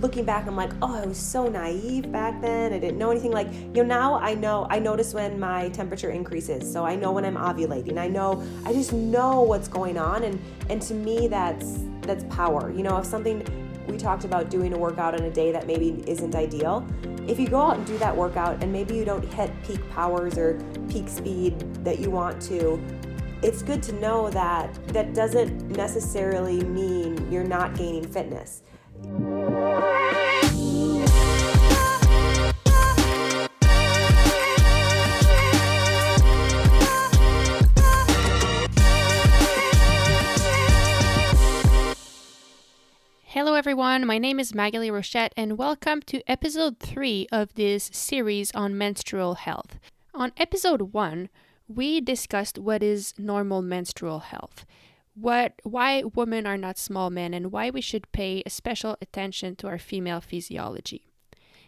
[0.00, 2.72] looking back, I'm like, oh, I was so naive back then.
[2.72, 3.32] I didn't know anything.
[3.32, 6.70] Like, you know, now I know, I notice when my temperature increases.
[6.70, 7.98] So I know when I'm ovulating.
[7.98, 10.24] I know, I just know what's going on.
[10.24, 12.72] And, and to me, that's, that's power.
[12.72, 13.44] You know, if something,
[13.86, 16.86] we talked about doing a workout on a day that maybe isn't ideal.
[17.26, 20.38] If you go out and do that workout and maybe you don't hit peak powers
[20.38, 20.58] or
[20.88, 22.82] peak speed that you want to,
[23.42, 28.62] it's good to know that that doesn't necessarily mean you're not gaining fitness.
[43.60, 44.06] Everyone.
[44.06, 49.34] My name is Maghalie Rochette, and welcome to episode three of this series on menstrual
[49.34, 49.78] health.
[50.14, 51.28] On episode one,
[51.68, 54.64] we discussed what is normal menstrual health,
[55.12, 59.66] what why women are not small men and why we should pay special attention to
[59.66, 61.04] our female physiology.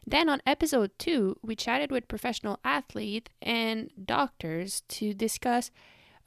[0.07, 5.71] Then on episode 2, we chatted with professional athletes and doctors to discuss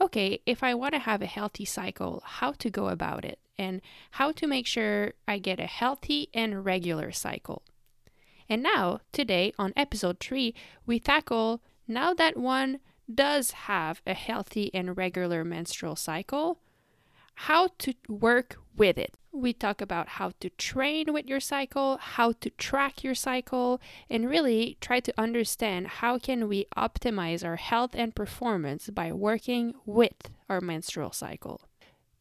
[0.01, 3.81] okay, if I want to have a healthy cycle, how to go about it and
[4.11, 7.63] how to make sure I get a healthy and regular cycle.
[8.47, 10.53] And now, today on episode 3,
[10.85, 12.79] we tackle now that one
[13.13, 16.59] does have a healthy and regular menstrual cycle,
[17.35, 19.15] how to work with it.
[19.35, 24.29] We talk about how to train with your cycle, how to track your cycle, and
[24.29, 30.31] really try to understand how can we optimize our health and performance by working with
[30.47, 31.59] our menstrual cycle.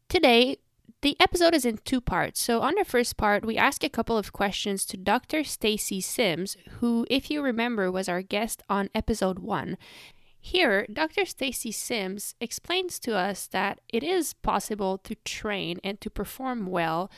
[0.08, 0.56] Today,
[1.02, 2.40] the episode is in two parts.
[2.40, 5.44] So, on the first part, we ask a couple of questions to Dr.
[5.44, 9.76] Stacy Sims, who, if you remember, was our guest on episode 1.
[10.46, 11.24] Here, Dr.
[11.24, 17.10] Stacy Sims explains to us that it is possible to train and to perform well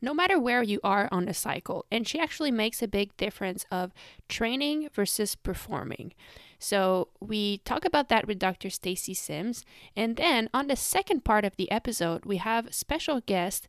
[0.00, 1.84] no matter where you are on the cycle.
[1.92, 3.92] And she actually makes a big difference of
[4.30, 6.14] training versus performing.
[6.58, 8.70] So we talk about that with Dr.
[8.70, 9.62] Stacy Sims.
[9.94, 13.68] And then on the second part of the episode, we have special guest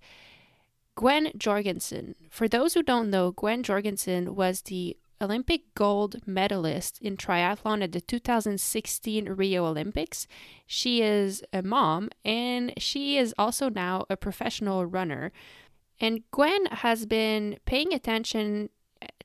[0.95, 2.15] Gwen Jorgensen.
[2.29, 7.91] For those who don't know, Gwen Jorgensen was the Olympic gold medalist in triathlon at
[7.91, 10.27] the 2016 Rio Olympics.
[10.65, 15.31] She is a mom and she is also now a professional runner.
[15.99, 18.69] And Gwen has been paying attention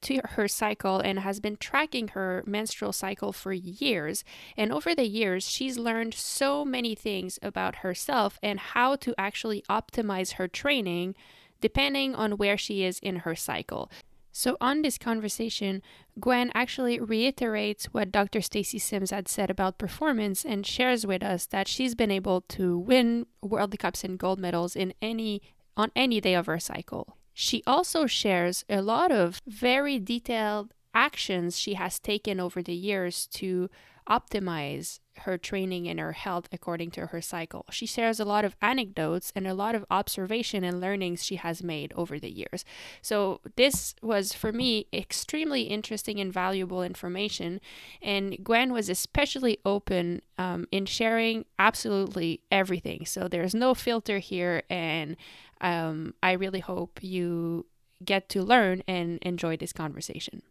[0.02, 4.24] to her cycle and has been tracking her menstrual cycle for years.
[4.56, 9.62] And over the years, she's learned so many things about herself and how to actually
[9.68, 11.14] optimize her training
[11.60, 13.90] depending on where she is in her cycle.
[14.38, 15.80] So, on this conversation,
[16.20, 18.42] Gwen actually reiterates what Dr.
[18.42, 22.78] Stacy Sims had said about performance and shares with us that she's been able to
[22.78, 25.41] win World Cups and gold medals in any
[25.75, 27.16] on any day of her cycle.
[27.32, 33.26] She also shares a lot of very detailed actions she has taken over the years
[33.38, 33.70] to
[34.06, 37.65] optimize her training and her health according to her cycle.
[37.71, 41.62] She shares a lot of anecdotes and a lot of observation and learnings she has
[41.62, 42.65] made over the years.
[43.03, 47.60] So, this was for me extremely interesting and valuable information.
[48.03, 53.06] And Gwen was especially open um, in sharing absolutely everything.
[53.06, 54.62] So, there's no filter here.
[54.69, 55.16] And
[55.60, 57.66] um, I really hope you
[58.05, 60.43] get to learn and enjoy this conversation.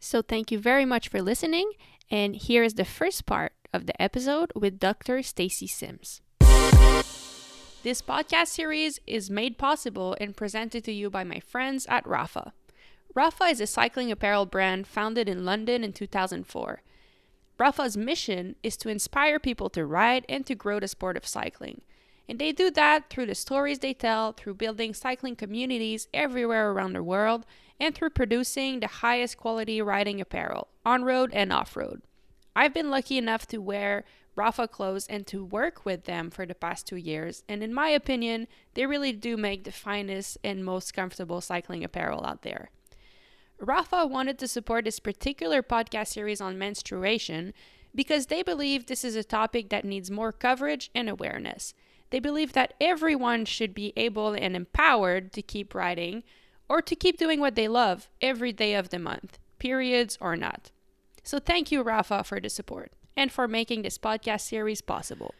[0.00, 1.70] So, thank you very much for listening.
[2.10, 5.22] And here is the first part of the episode with Dr.
[5.22, 6.20] Stacy Sims.
[7.82, 12.52] This podcast series is made possible and presented to you by my friends at Rapha.
[13.16, 16.82] Rapha is a cycling apparel brand founded in London in 2004.
[17.58, 21.82] Rapha's mission is to inspire people to ride and to grow the sport of cycling.
[22.28, 26.92] And they do that through the stories they tell, through building cycling communities everywhere around
[26.92, 27.44] the world,
[27.80, 32.02] and through producing the highest quality riding apparel, on road and off road.
[32.54, 34.04] I've been lucky enough to wear
[34.36, 37.88] Rapha clothes and to work with them for the past two years, and in my
[37.88, 42.70] opinion, they really do make the finest and most comfortable cycling apparel out there.
[43.60, 47.52] Rapha wanted to support this particular podcast series on menstruation
[47.94, 51.74] because they believe this is a topic that needs more coverage and awareness.
[52.10, 56.24] They believe that everyone should be able and empowered to keep riding
[56.68, 60.70] or to keep doing what they love every day of the month, periods or not.
[61.22, 65.34] So thank you, Rapha, for the support and for making this podcast series possible.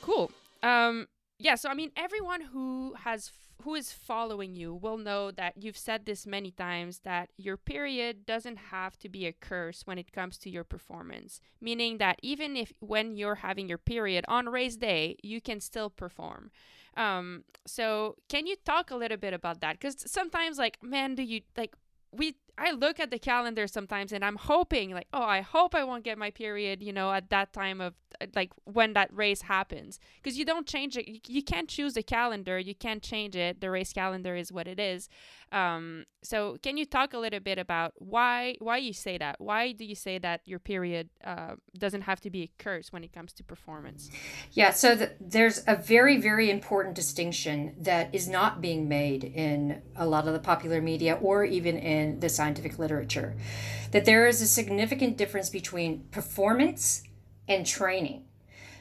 [0.00, 0.30] Cool.
[0.62, 1.08] Um,
[1.38, 3.32] yeah, so I mean, everyone who has
[3.62, 8.26] who is following you will know that you've said this many times that your period
[8.26, 12.56] doesn't have to be a curse when it comes to your performance meaning that even
[12.56, 16.50] if when you're having your period on race day you can still perform
[16.96, 21.22] um so can you talk a little bit about that because sometimes like man do
[21.22, 21.74] you like
[22.12, 25.84] we I look at the calendar sometimes and I'm hoping like oh I hope I
[25.84, 27.94] won't get my period you know at that time of
[28.34, 29.98] like when that race happens.
[30.22, 33.60] Because you don't change it you, you can't choose the calendar you can't change it
[33.60, 35.08] the race calendar is what it is.
[35.50, 39.40] Um, so can you talk a little bit about why why you say that?
[39.40, 43.04] Why do you say that your period uh, doesn't have to be a curse when
[43.04, 44.10] it comes to performance?
[44.52, 49.82] Yeah so the, there's a very very important distinction that is not being made in
[49.96, 53.34] a lot of the popular media or even in the scientific literature
[53.92, 57.04] that there is a significant difference between performance
[57.46, 58.24] and training.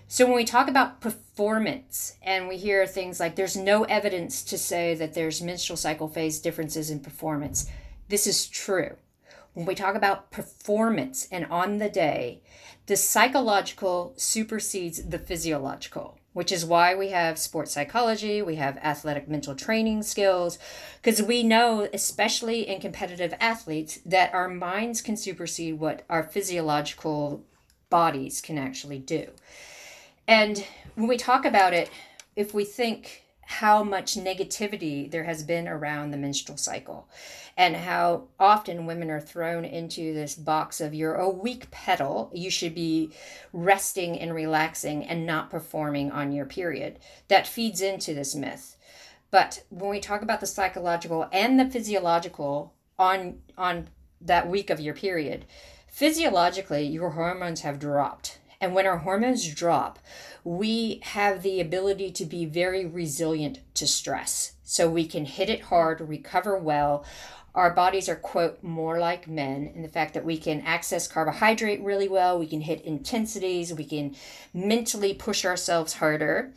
[0.07, 4.57] So when we talk about performance and we hear things like there's no evidence to
[4.57, 7.69] say that there's menstrual cycle phase differences in performance,
[8.09, 8.95] this is true.
[9.53, 12.41] When we talk about performance and on the day,
[12.87, 19.27] the psychological supersedes the physiological, which is why we have sports psychology, we have athletic
[19.27, 20.57] mental training skills,
[21.01, 27.43] because we know, especially in competitive athletes, that our minds can supersede what our physiological
[27.89, 29.27] bodies can actually do.
[30.27, 31.89] And when we talk about it,
[32.35, 37.09] if we think how much negativity there has been around the menstrual cycle
[37.57, 42.49] and how often women are thrown into this box of you're a weak petal you
[42.49, 43.11] should be
[43.53, 48.77] resting and relaxing and not performing on your period that feeds into this myth
[49.29, 53.87] but when we talk about the psychological and the physiological on on
[54.19, 55.45] that week of your period
[55.91, 58.39] Physiologically, your hormones have dropped.
[58.61, 59.99] And when our hormones drop,
[60.43, 64.53] we have the ability to be very resilient to stress.
[64.63, 67.03] So we can hit it hard, recover well.
[67.53, 71.81] Our bodies are, quote, more like men in the fact that we can access carbohydrate
[71.83, 74.15] really well, we can hit intensities, we can
[74.53, 76.53] mentally push ourselves harder.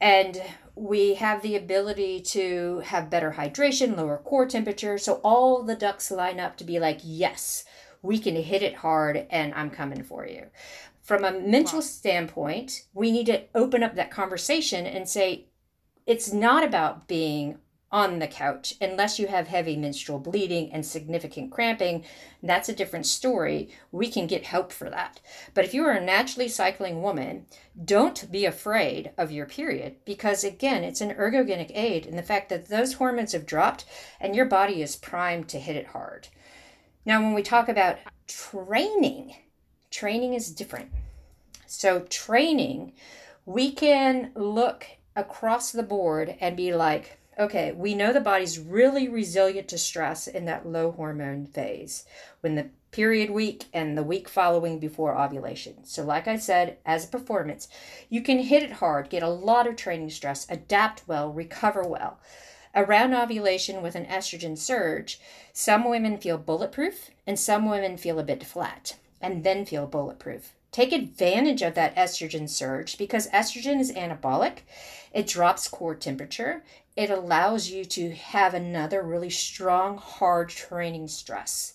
[0.00, 0.40] And
[0.74, 4.96] we have the ability to have better hydration, lower core temperature.
[4.98, 7.64] So all the ducks line up to be like, yes,
[8.00, 10.46] we can hit it hard and I'm coming for you.
[11.02, 11.84] From a mental wow.
[11.84, 15.46] standpoint, we need to open up that conversation and say,
[16.06, 17.58] it's not about being
[17.92, 18.74] on the couch.
[18.80, 22.04] Unless you have heavy menstrual bleeding and significant cramping
[22.42, 23.68] that's a different story.
[23.92, 25.20] We can get help for that.
[25.52, 27.46] But if you are a naturally cycling woman
[27.84, 32.48] don't be afraid of your period because again it's an ergogenic aid in the fact
[32.48, 33.84] that those hormones have dropped
[34.20, 36.28] and your body is primed to hit it hard.
[37.04, 39.34] Now, when we talk about training,
[39.90, 40.90] training is different.
[41.66, 42.92] So, training,
[43.46, 44.86] we can look
[45.16, 50.26] across the board and be like, okay, we know the body's really resilient to stress
[50.26, 52.04] in that low hormone phase
[52.42, 55.82] when the period week and the week following before ovulation.
[55.84, 57.66] So, like I said, as a performance,
[58.10, 62.20] you can hit it hard, get a lot of training stress, adapt well, recover well.
[62.74, 65.18] Around ovulation with an estrogen surge,
[65.52, 70.52] some women feel bulletproof and some women feel a bit flat and then feel bulletproof.
[70.72, 74.58] Take advantage of that estrogen surge because estrogen is anabolic.
[75.12, 76.62] It drops core temperature.
[77.00, 81.72] It allows you to have another really strong, hard training stress.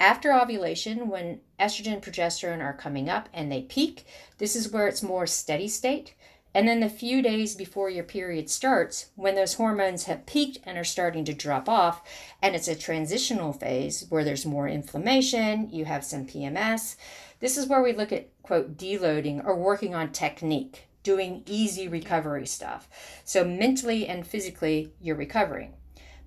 [0.00, 4.06] After ovulation, when estrogen and progesterone are coming up and they peak,
[4.38, 6.14] this is where it's more steady state.
[6.54, 10.78] And then the few days before your period starts, when those hormones have peaked and
[10.78, 12.00] are starting to drop off,
[12.40, 16.96] and it's a transitional phase where there's more inflammation, you have some PMS,
[17.40, 22.46] this is where we look at, quote, deloading or working on technique, doing easy recovery
[22.46, 22.88] stuff.
[23.24, 25.74] So mentally and physically, you're recovering.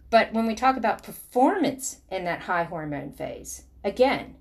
[0.10, 4.36] But when we talk about performance in that high hormone phase, again,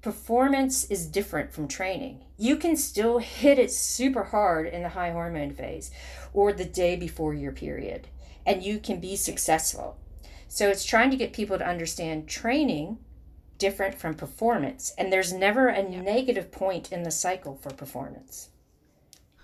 [0.00, 2.24] performance is different from training.
[2.38, 5.90] You can still hit it super hard in the high hormone phase
[6.32, 8.06] or the day before your period,
[8.46, 9.98] and you can be successful.
[10.46, 12.98] So it's trying to get people to understand training
[13.58, 18.48] different from performance, and there's never a negative point in the cycle for performance.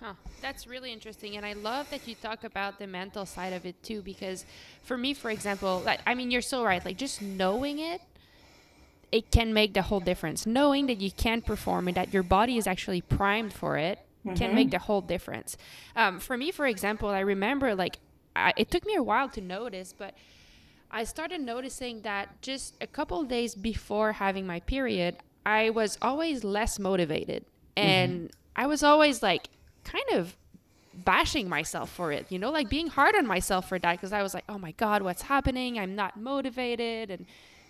[0.01, 0.15] Huh.
[0.41, 1.37] That's really interesting.
[1.37, 4.45] And I love that you talk about the mental side of it too, because
[4.83, 6.85] for me, for example, like, I mean, you're so right.
[6.85, 8.01] Like, just knowing it
[9.11, 10.47] it can make the whole difference.
[10.47, 14.37] Knowing that you can perform and that your body is actually primed for it mm-hmm.
[14.37, 15.57] can make the whole difference.
[15.97, 17.99] Um, for me, for example, I remember like
[18.37, 20.15] I, it took me a while to notice, but
[20.91, 26.45] I started noticing that just a couple days before having my period, I was always
[26.45, 27.45] less motivated,
[27.77, 27.89] mm-hmm.
[27.89, 28.63] and mm-hmm.
[28.63, 29.49] I was always like
[29.89, 30.37] kind of
[30.95, 34.23] bashing myself for it, you know, like being hard on myself for that because I
[34.23, 35.79] was like, oh my God, what's happening?
[35.79, 37.11] I'm not motivated.
[37.11, 37.27] And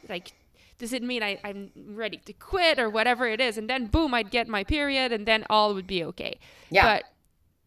[0.09, 0.33] like,
[0.79, 3.59] does it mean I, I'm ready to quit or whatever it is?
[3.59, 6.39] And then boom, I'd get my period and then all would be okay.
[6.71, 6.85] Yeah.
[6.85, 7.05] But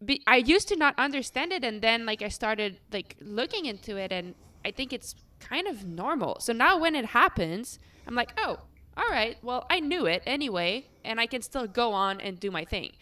[0.04, 1.64] be, I used to not understand it.
[1.64, 5.84] And then like I started like looking into it and I think it's kind of
[5.84, 6.38] normal.
[6.40, 8.58] So now when it happens, I'm like, oh,
[8.96, 12.50] all right, well, I knew it anyway, and I can still go on and do
[12.50, 12.92] my thing.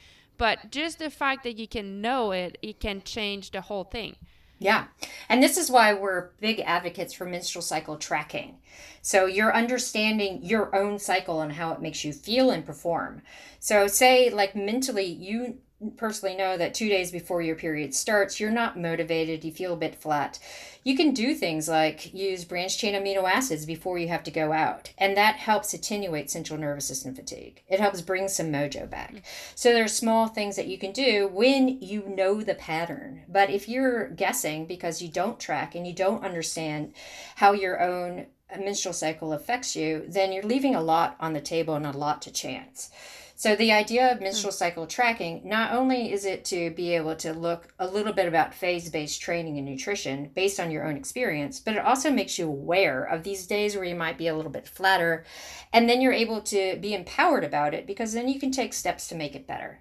[0.41, 4.17] But just the fact that you can know it, it can change the whole thing.
[4.59, 4.87] Yeah.
[5.29, 8.57] And this is why we're big advocates for menstrual cycle tracking.
[9.03, 13.21] So you're understanding your own cycle and how it makes you feel and perform.
[13.59, 15.59] So, say, like mentally, you
[15.97, 19.79] personally know that two days before your period starts, you're not motivated, you feel a
[19.79, 20.39] bit flat.
[20.83, 24.53] You can do things like use branched chain amino acids before you have to go
[24.53, 27.63] out, and that helps attenuate central nervous system fatigue.
[27.69, 29.23] It helps bring some mojo back.
[29.55, 33.23] So there are small things that you can do when you know the pattern.
[33.29, 36.95] But if you're guessing because you don't track and you don't understand
[37.37, 38.27] how your own
[38.59, 42.23] menstrual cycle affects you, then you're leaving a lot on the table and a lot
[42.23, 42.91] to chance.
[43.41, 44.25] So the idea of hmm.
[44.25, 48.29] menstrual cycle tracking not only is it to be able to look a little bit
[48.29, 52.47] about phase-based training and nutrition based on your own experience, but it also makes you
[52.47, 55.25] aware of these days where you might be a little bit flatter,
[55.73, 59.09] and then you're able to be empowered about it because then you can take steps
[59.09, 59.81] to make it better.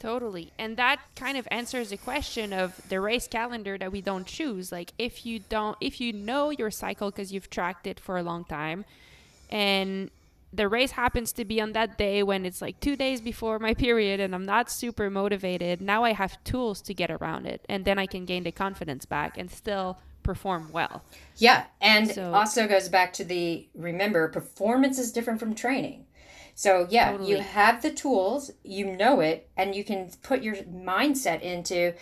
[0.00, 0.50] Totally.
[0.58, 4.72] And that kind of answers the question of the race calendar that we don't choose.
[4.72, 8.24] Like if you don't if you know your cycle because you've tracked it for a
[8.24, 8.84] long time
[9.50, 10.10] and
[10.56, 13.74] the race happens to be on that day when it's like 2 days before my
[13.74, 17.84] period and I'm not super motivated, now I have tools to get around it and
[17.84, 21.04] then I can gain the confidence back and still perform well.
[21.36, 26.06] Yeah, and So- also goes back to the remember performance is different from training.
[26.54, 27.30] So yeah, Totally.
[27.30, 31.94] you have the tools, you know it, and you can put your mindset into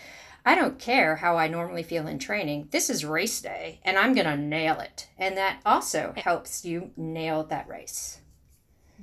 [0.45, 2.67] I don't care how I normally feel in training.
[2.71, 5.07] This is race day and I'm going to nail it.
[5.17, 8.19] And that also helps you nail that race.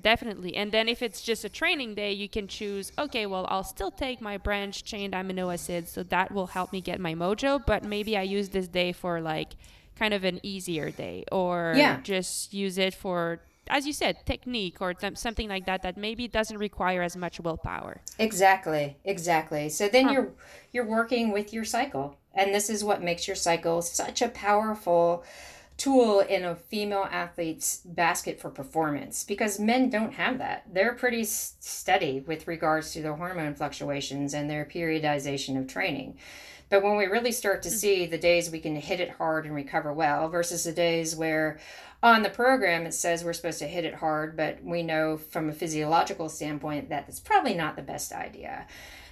[0.01, 0.57] Definitely.
[0.57, 3.91] And then if it's just a training day, you can choose, okay, well, I'll still
[3.91, 7.85] take my branched chained amino acids, so that will help me get my mojo, but
[7.85, 9.57] maybe I use this day for like
[9.97, 12.01] kind of an easier day or Yeah.
[12.03, 16.27] just use it for as you said, technique or th- something like that that maybe
[16.27, 18.01] doesn't require as much willpower.
[18.19, 19.69] Exactly, exactly.
[19.69, 20.13] So then Huh.
[20.13, 20.33] you're
[20.73, 25.25] you're working with your cycle, and this is what makes your cycle such a powerful
[25.81, 30.63] tool in a female athlete's basket for performance because men don't have that.
[30.71, 36.19] They're pretty s- steady with regards to their hormone fluctuations and their periodization of training.
[36.69, 37.75] But when we really start to hmm.
[37.75, 41.59] see the days we can hit it hard and recover well versus the days where
[42.03, 45.49] on the program it says we're supposed to hit it hard, but we know from
[45.49, 48.67] a physiological standpoint that it's probably not the best idea.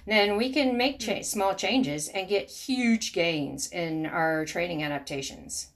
[0.05, 1.09] Then we can make hmm.
[1.09, 5.69] cha- small changes and get huge gains in our training adaptations.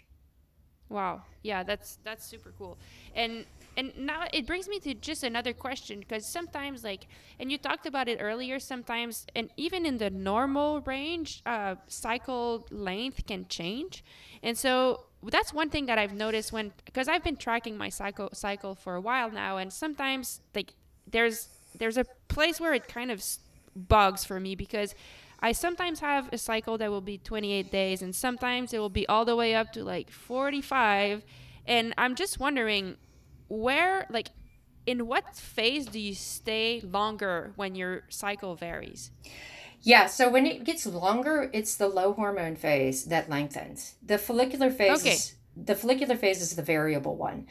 [0.90, 1.24] Wow.
[1.42, 2.78] Yeah, that's that's super cool.
[3.16, 7.08] And and now it brings me to just another question because sometimes like
[7.40, 12.68] and you talked about it earlier sometimes and even in the normal range uh, cycle
[12.70, 14.04] length can change
[14.44, 18.30] and so that's one thing that i've noticed when because i've been tracking my cycle
[18.34, 20.76] cycle for a while now and sometimes like
[21.10, 23.24] there's there's a place where it kind of
[23.76, 24.94] bugs for me because
[25.44, 29.06] I sometimes have a cycle that will be 28 days, and sometimes it will be
[29.10, 31.26] all the way up to like 45.
[31.68, 32.96] And I'm just wondering
[33.50, 34.30] where, like,
[34.86, 39.12] in what phase do you stay longer when your cycle varies?
[39.82, 43.96] Yeah, so when it gets longer, it's the low hormone phase that lengthens.
[44.02, 45.12] The follicular phase Okay.
[45.16, 47.48] is the follicular phase is the variable one.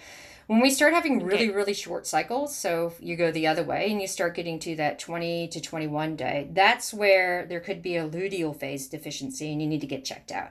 [0.47, 1.55] When we start having really, Okay.
[1.55, 4.99] really short cycles, so you go the other way and you start getting to that
[4.99, 9.69] 20 to 21 day, that's where there could be a luteal phase deficiency and you
[9.69, 10.51] need to get checked out.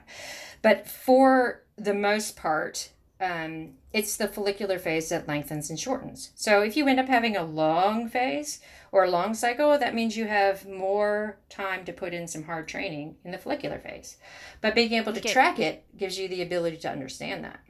[0.62, 6.30] But for the most part, um, it's the follicular phase that lengthens and shortens.
[6.34, 10.16] So if you end up having a long phase or a long cycle, that means
[10.16, 14.16] you have more time to put in some hard training in the follicular phase.
[14.60, 15.32] But being able to Okay.
[15.32, 17.60] track it gives you the ability to understand that.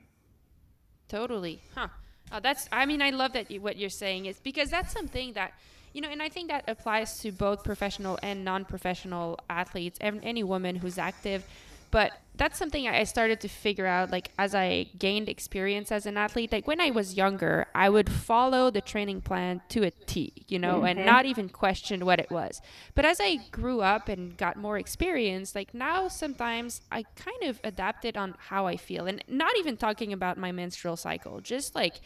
[1.08, 1.60] Totally.
[1.74, 1.88] Huh.
[2.32, 2.68] Uh, that's.
[2.72, 5.52] I mean, I love that you, what you're saying is because that's something that
[5.92, 10.42] you know, and I think that applies to both professional and non-professional athletes, and any
[10.42, 11.44] woman who's active.
[11.90, 16.06] But that's something I I started to figure out, like as I gained experience as
[16.06, 16.50] an athlete.
[16.50, 20.58] Like when I was younger, I would follow the training plan to a T, you
[20.58, 22.62] know, and not even question what it was.
[22.94, 27.60] But as I grew up and got more experience, like now sometimes I kind of
[27.62, 32.00] adapted on how I feel, and not even talking about my menstrual cycle, just like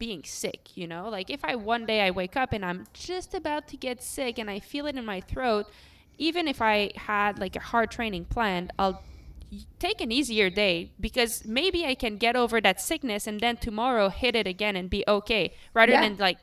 [0.00, 1.08] being sick, you know?
[1.08, 4.38] Like if I one day I wake up and I'm just about to get sick
[4.40, 5.66] and I feel it in my throat,
[6.18, 9.04] even if I had like a hard training planned, I'll
[9.78, 14.08] take an easier day because maybe I can get over that sickness and then tomorrow
[14.08, 16.02] hit it again and be okay rather Yeah.
[16.08, 16.38] than like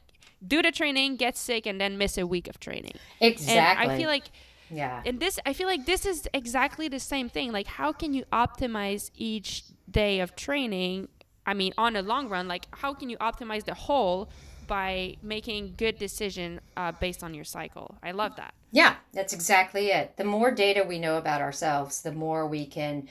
[0.46, 2.94] do the training, get sick, and then miss a week of training.
[3.20, 3.84] Exactly.
[3.84, 4.26] And I feel like
[4.70, 5.02] yeah.
[5.06, 8.26] and this i feel like this is exactly the same thing like how can you
[8.34, 11.08] optimize each day of training
[11.48, 14.30] i mean on a long run like how can you optimize the whole
[14.68, 19.88] by making good decision uh, based on your cycle i love that Yeah, that's exactly
[19.88, 20.18] it.
[20.18, 23.08] The more data we know about ourselves, the more we can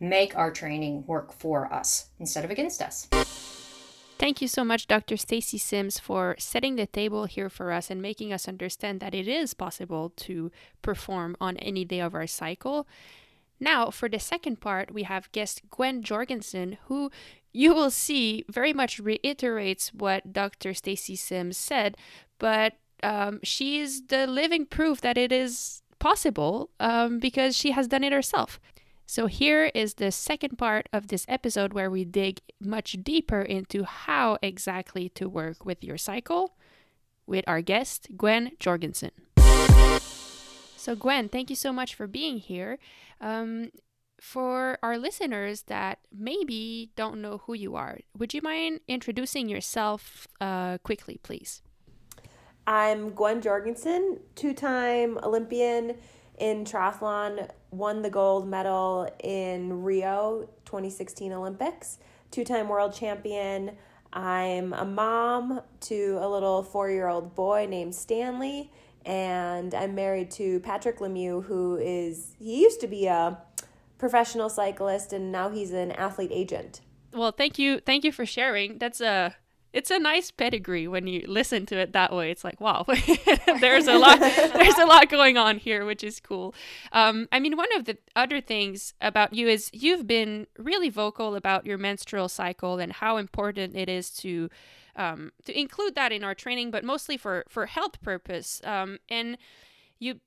[0.00, 3.08] make our training work for us instead of against us.
[4.18, 5.16] Thank you so much, Dr.
[5.16, 9.28] Stacy Sims, for setting the table here for us and making us understand that it
[9.28, 10.50] is possible to
[10.82, 12.88] perform on any day of our cycle.
[13.60, 17.10] Now, for the second part, we have guest Gwen Jorgensen, who
[17.56, 20.74] you will see very much reiterates what Dr.
[20.74, 21.96] Stacy Sims said,
[22.38, 27.88] but um, she is the living proof that it is possible um, because she has
[27.88, 28.60] done it herself.
[29.06, 33.84] So, here is the second part of this episode where we dig much deeper into
[33.84, 36.56] how exactly to work with your cycle
[37.24, 39.12] with our guest, Gwen Jorgensen.
[40.76, 42.78] So, Gwen, thank you so much for being here.
[43.20, 43.70] Um,
[44.20, 50.26] for our listeners that maybe don't know who you are, would you mind introducing yourself
[50.40, 51.62] uh, quickly, please?
[52.66, 55.96] I'm Gwen Jorgensen, two time Olympian
[56.38, 61.98] in triathlon, won the gold medal in Rio 2016 Olympics,
[62.30, 63.72] two time world champion.
[64.12, 68.72] I'm a mom to a little four year old boy named Stanley,
[69.04, 73.38] and I'm married to Patrick Lemieux, who is, he used to be a
[73.98, 76.80] professional cyclist and now he's an athlete agent.
[77.12, 78.78] Well, thank you, thank you for sharing.
[78.78, 79.36] That's a
[79.76, 82.30] it's a nice pedigree when you listen to it that way.
[82.30, 82.86] It's like, wow,
[83.60, 86.54] there's a lot, there's a lot going on here, which is cool.
[86.92, 91.34] Um, I mean, one of the other things about you is you've been really vocal
[91.34, 94.48] about your menstrual cycle and how important it is to
[94.96, 98.62] um, to include that in our training, but mostly for for health purpose.
[98.64, 99.36] Um, and
[99.98, 100.20] you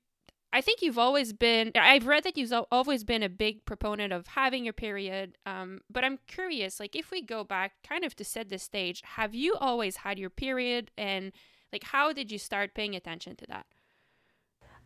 [0.52, 4.26] I think you've always been, I've read that you've always been a big proponent of
[4.28, 5.38] having your period.
[5.46, 9.02] Um, but I'm curious, like, if we go back kind of to set the stage,
[9.14, 10.90] have you always had your period?
[10.98, 11.32] And,
[11.72, 13.66] like, how did you start paying attention to that?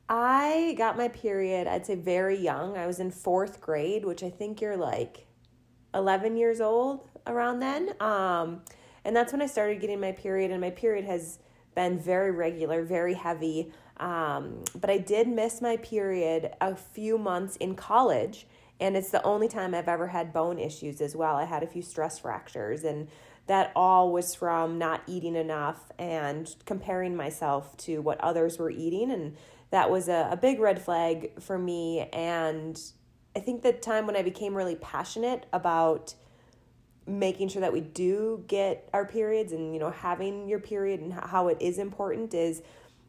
[0.08, 2.76] I got my period, I'd say very young.
[2.76, 5.26] I was in fourth grade, which I think you're like
[5.94, 7.94] 11 years old around then.
[8.00, 8.60] Um,
[9.04, 11.38] and that's when I started getting my period, and my period has
[11.74, 13.72] been very regular, very heavy.
[13.98, 18.46] Um, but I did miss my period a few months in college,
[18.80, 21.36] and it's the only time I've ever had bone issues as well.
[21.36, 23.08] I had a few stress fractures, and
[23.46, 29.10] that all was from not eating enough and comparing myself to what others were eating.
[29.10, 29.36] And
[29.70, 32.08] that was a, a big red flag for me.
[32.12, 32.80] And
[33.36, 36.14] I think the time when I became really passionate about
[37.06, 41.12] making sure that we do get our periods and you know having your period and
[41.12, 42.62] how it is important is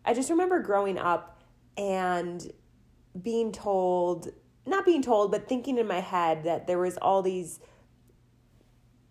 [0.06, 1.42] I just remember growing up
[1.78, 2.52] and
[3.22, 4.30] being told
[4.68, 7.60] not being told but thinking in my head that there was all these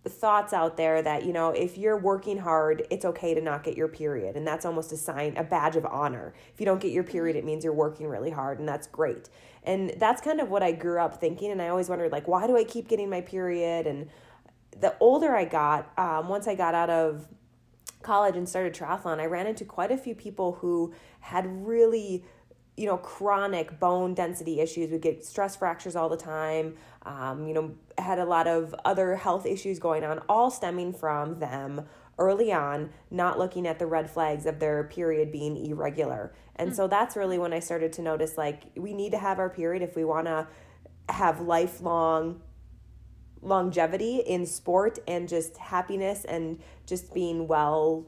[0.06, 3.76] thoughts out there that you know if you're working hard it's okay to not get
[3.76, 4.36] your period.
[4.36, 6.34] And that's almost a sign a badge of honor.
[6.52, 9.28] If you don't get your period it means you're working really hard and that's great.
[9.62, 12.46] And that's kind of what I grew up thinking and I always wondered like why
[12.46, 13.86] do I keep getting my period?
[13.86, 14.10] And
[14.78, 17.26] the older I got, um, once I got out of
[18.04, 22.24] college and started triathlon, I ran into quite a few people who had really,
[22.76, 24.90] you know, chronic bone density issues.
[24.90, 26.76] Would get stress fractures all the time.
[27.02, 31.40] Um, you know, had a lot of other health issues going on, all stemming from
[31.40, 31.86] them
[32.18, 36.32] early on not looking at the red flags of their period being irregular.
[36.56, 36.74] And mm.
[36.74, 39.82] so that's really when I started to notice like we need to have our period
[39.82, 40.46] if we want to
[41.08, 42.40] have lifelong
[43.44, 48.06] longevity in sport and just happiness and just being well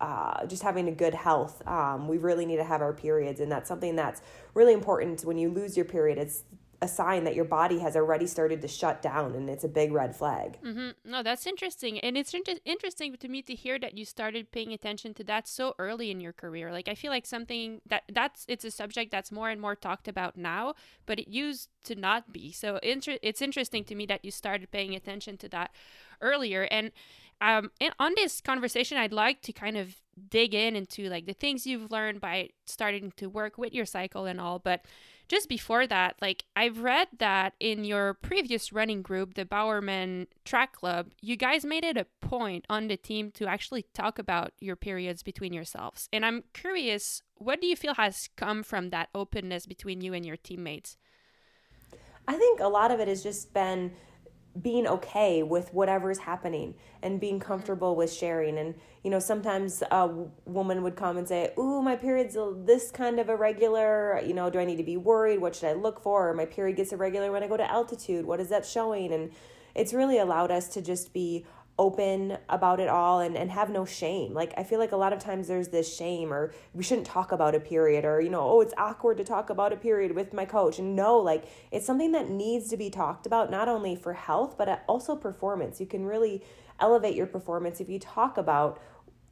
[0.00, 1.66] uh, just having a good health.
[1.66, 4.20] Um, we really need to have our periods and that's something that's
[4.52, 6.18] really important when you lose your period.
[6.18, 6.42] It's
[6.84, 9.90] a sign that your body has already started to shut down and it's a big
[9.90, 10.90] red flag mm-hmm.
[11.04, 14.72] no that's interesting and it's inter- interesting to me to hear that you started paying
[14.72, 18.44] attention to that so early in your career like i feel like something that that's
[18.48, 20.74] it's a subject that's more and more talked about now
[21.06, 24.70] but it used to not be so inter- it's interesting to me that you started
[24.70, 25.70] paying attention to that
[26.20, 26.92] earlier and
[27.40, 29.96] um, and on this conversation, I'd like to kind of
[30.30, 34.24] dig in into like the things you've learned by starting to work with your cycle
[34.24, 34.58] and all.
[34.58, 34.84] But
[35.28, 40.72] just before that, like I've read that in your previous running group, the Bowerman Track
[40.72, 44.76] Club, you guys made it a point on the team to actually talk about your
[44.76, 46.08] periods between yourselves.
[46.12, 50.24] And I'm curious, what do you feel has come from that openness between you and
[50.26, 50.96] your teammates?
[52.26, 53.92] I think a lot of it has just been
[54.60, 57.46] being okay with whatever's happening and being mm-hmm.
[57.46, 58.58] comfortable with sharing.
[58.58, 60.08] And you know sometimes a
[60.44, 64.20] woman would come and say ooh my period's this kind of irregular.
[64.24, 65.40] You know do i need to be worried?
[65.40, 66.30] What should i look for?
[66.30, 68.24] Or my period gets irregular when i go to altitude.
[68.24, 69.12] What is that showing?
[69.12, 69.32] And
[69.74, 71.44] it's really allowed us to just be
[71.78, 74.32] open about it all and, and have no shame.
[74.32, 77.32] Like, I feel like a lot of times there's this shame, or we shouldn't talk
[77.32, 80.32] about a period, or, you know, oh, it's awkward to talk about a period with
[80.32, 80.78] my coach.
[80.78, 84.56] And no, like, it's something that needs to be talked about, not only for health,
[84.56, 85.80] but also performance.
[85.80, 86.44] You can really
[86.78, 88.80] elevate your performance if you talk about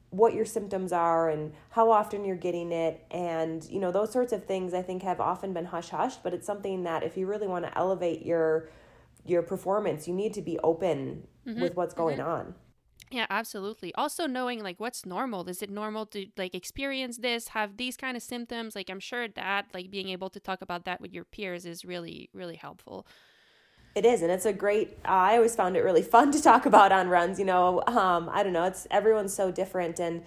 [0.09, 4.31] what your symptoms are and how often you're getting it and you know those sorts
[4.31, 7.25] of things i think have often been hush hush but it's something that if you
[7.25, 8.69] really want to elevate your
[9.25, 11.61] your performance you need to be open mm-hmm.
[11.61, 12.29] with what's going mm-hmm.
[12.29, 12.55] on.
[13.11, 13.93] Yeah, absolutely.
[13.93, 15.47] Also knowing like what's normal.
[15.47, 18.75] Is it normal to like experience this, have these kind of symptoms?
[18.75, 21.85] Like I'm sure that like being able to talk about that with your peers is
[21.85, 23.05] really really helpful.
[23.95, 24.97] It is, and it's a great.
[25.05, 27.37] Uh, I always found it really fun to talk about on runs.
[27.37, 28.63] You know, um, I don't know.
[28.63, 30.23] It's everyone's so different, and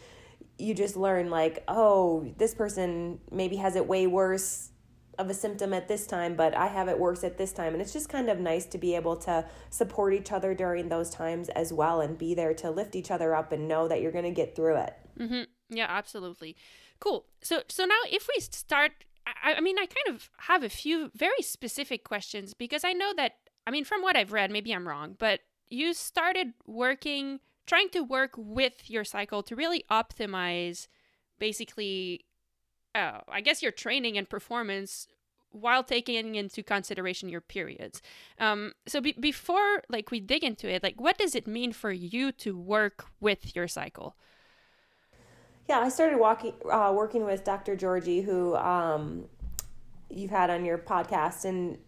[0.56, 4.70] you just learn like, oh, this person maybe has it way worse
[5.18, 7.72] of a symptom at this time, but I have it worse at this time.
[7.72, 11.10] And it's just kind of nice to be able to support each other during those
[11.10, 14.12] times as well and be there to lift each other up and know that you're
[14.12, 14.94] going to get through it.
[15.18, 15.42] Mm-hmm.
[15.70, 16.56] Yeah, absolutely.
[17.00, 17.26] Cool.
[17.42, 18.92] So, so now if we start,
[19.26, 23.12] I, I mean, I kind of have a few very specific questions because I know
[23.16, 27.88] that, I mean, from what I've read, maybe I'm wrong, but you started working, trying
[27.90, 30.86] to work with your cycle to really optimize
[31.38, 32.25] basically
[32.96, 35.06] oh, I guess your training and performance
[35.50, 38.02] while taking into consideration your periods.
[38.38, 41.90] Um, so be- before like we dig into it, like what does it mean for
[41.90, 44.16] you to work with your cycle?
[45.68, 47.74] Yeah, I started walking, uh, working with Dr.
[47.74, 49.24] Georgie, who um,
[50.08, 51.78] you've had on your podcast, and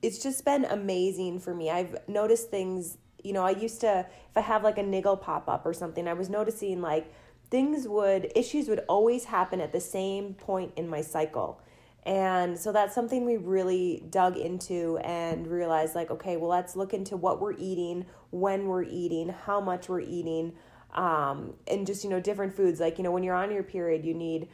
[0.00, 1.70] it's just been amazing for me.
[1.70, 2.96] I've noticed things.
[3.22, 6.08] You know, I used to if I have like a niggle pop up or something,
[6.08, 7.12] I was noticing like
[7.50, 11.60] things would issues would always happen at the same point in my cycle.
[12.04, 16.94] And so that's something we really dug into and realized like okay well let's look
[16.94, 20.54] into what we're eating when we're eating how much we're eating
[20.94, 22.80] um, and just you know different foods.
[22.80, 24.48] Like you know when you're on your period you need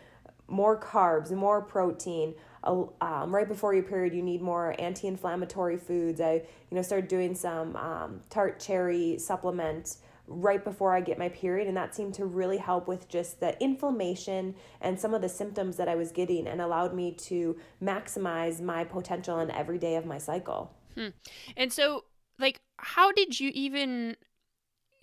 [0.48, 2.34] more carbs more protein.
[2.64, 6.20] Um, right before your period you need more anti-inflammatory foods.
[6.20, 11.28] I you know started doing some um, tart cherry supplement right before I get my
[11.28, 11.68] period.
[11.68, 15.76] And that seemed to really help with just the inflammation and some of the symptoms
[15.76, 20.06] that I was getting and allowed me to maximize my potential in every day of
[20.06, 20.72] my cycle.
[20.94, 21.08] Hmm.
[21.56, 22.04] And so,
[22.38, 24.16] like, how did you even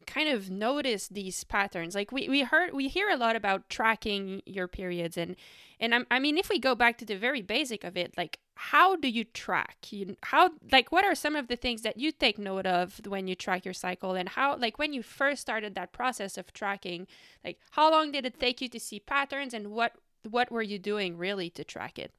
[0.07, 4.41] kind of notice these patterns like we, we heard we hear a lot about tracking
[4.45, 5.35] your periods and
[5.81, 8.39] and I'm, i mean if we go back to the very basic of it like
[8.63, 9.87] how do you track?
[9.89, 13.27] You how like what are some of the things that you take note of when
[13.27, 14.13] you track your cycle?
[14.13, 17.07] And how like when you first started that process of tracking
[17.43, 19.93] like how long did it take you to see patterns and what
[20.29, 22.11] what were you doing really to track it?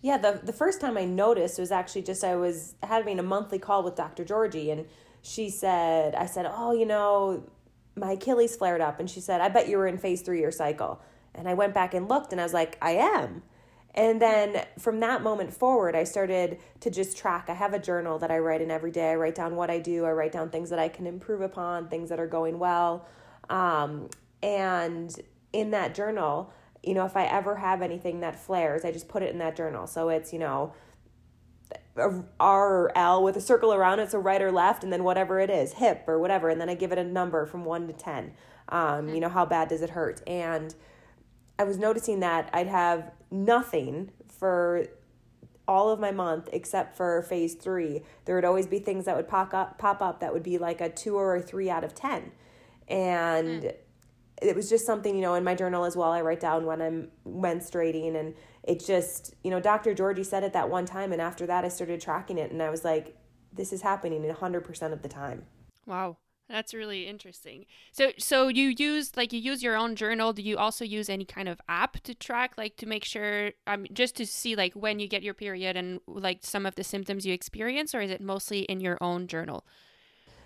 [0.00, 3.58] Yeah the the first time i noticed was actually just i was having a monthly
[3.58, 4.86] call with dr georgie and
[5.20, 7.44] she said i said oh you know
[7.96, 8.98] my achilles flared up.
[8.98, 11.02] And she said i bet you were in phase three your cycle
[11.34, 13.42] and i went back and looked and i was like i am
[13.94, 17.46] and then from that moment forward, I started to just track.
[17.48, 19.10] I have a journal that I write in every day.
[19.10, 21.88] I write down what I do, I write down things that I can improve upon,
[21.88, 23.06] things that are going well.
[23.48, 24.08] Um,
[24.42, 25.14] and
[25.52, 29.22] in that journal, you know, if I ever have anything that flares, I just put
[29.22, 29.86] it in that journal.
[29.86, 30.72] So it's, you know,
[31.96, 35.40] R or L with a circle around it, so right or left, and then whatever
[35.40, 37.92] it is, hip or whatever, and then I give it a number from one to
[37.92, 38.32] ten.
[38.68, 40.22] Um, you know, how bad does it hurt?
[40.26, 40.74] And
[41.60, 44.86] I was noticing that I'd have nothing for
[45.68, 48.00] all of my month except for phase three.
[48.24, 50.80] There would always be things that would pop up, pop up that would be like
[50.80, 52.32] a two or a three out of ten,
[52.88, 53.74] and mm.
[54.40, 56.10] it was just something you know in my journal as well.
[56.10, 59.92] I write down when I'm menstruating, and it just you know Dr.
[59.92, 62.70] Georgie said it that one time, and after that I started tracking it, and I
[62.70, 63.18] was like,
[63.52, 65.44] this is happening hundred percent of the time.
[65.84, 66.16] Wow.
[66.50, 67.64] That's really interesting.
[67.92, 70.32] So so you use like you use your own journal.
[70.32, 73.86] Do you also use any kind of app to track like to make sure um
[73.92, 77.24] just to see like when you get your period and like some of the symptoms
[77.24, 79.64] you experience or is it mostly in your own journal?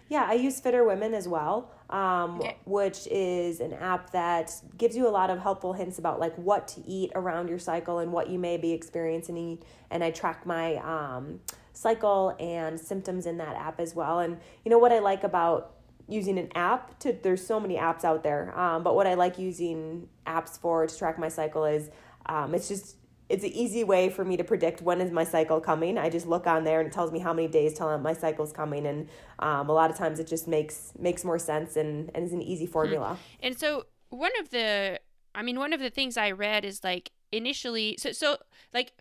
[0.08, 2.56] Yeah, I use Fitter Women as well, um, Okay.
[2.66, 6.68] which is an app that gives you a lot of helpful hints about like what
[6.68, 9.58] to eat around your cycle and what you may be experiencing.
[9.90, 11.40] And I track my um,
[11.72, 14.18] cycle and symptoms in that app as well.
[14.18, 15.72] And you know what I like about
[16.08, 19.38] using an app to there's so many apps out there, um, but what I like
[19.38, 21.90] using apps for to track my cycle is
[22.26, 22.96] um, it's just
[23.28, 25.96] it's an easy way for me to predict when is my cycle coming.
[25.96, 28.52] I just look on there and it tells me how many days till my cycle's
[28.52, 32.24] coming, and um, a lot of times it just makes makes more sense and, and
[32.24, 33.18] is an easy formula.
[33.40, 35.00] And so one of the
[35.34, 38.36] I mean one of the things I read is like initially so so
[38.72, 38.92] like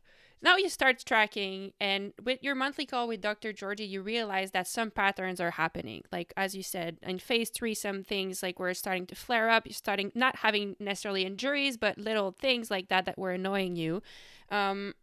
[0.44, 3.54] now you start tracking and with your monthly call with Dr.
[3.54, 6.04] Georgie you realize that some patterns are happening.
[6.12, 9.66] Like as you said, in phase 3 some things like were starting to flare up,
[9.66, 14.04] you're starting not having necessarily injuries but little things like that that were annoying you.
[14.52, 14.94] Um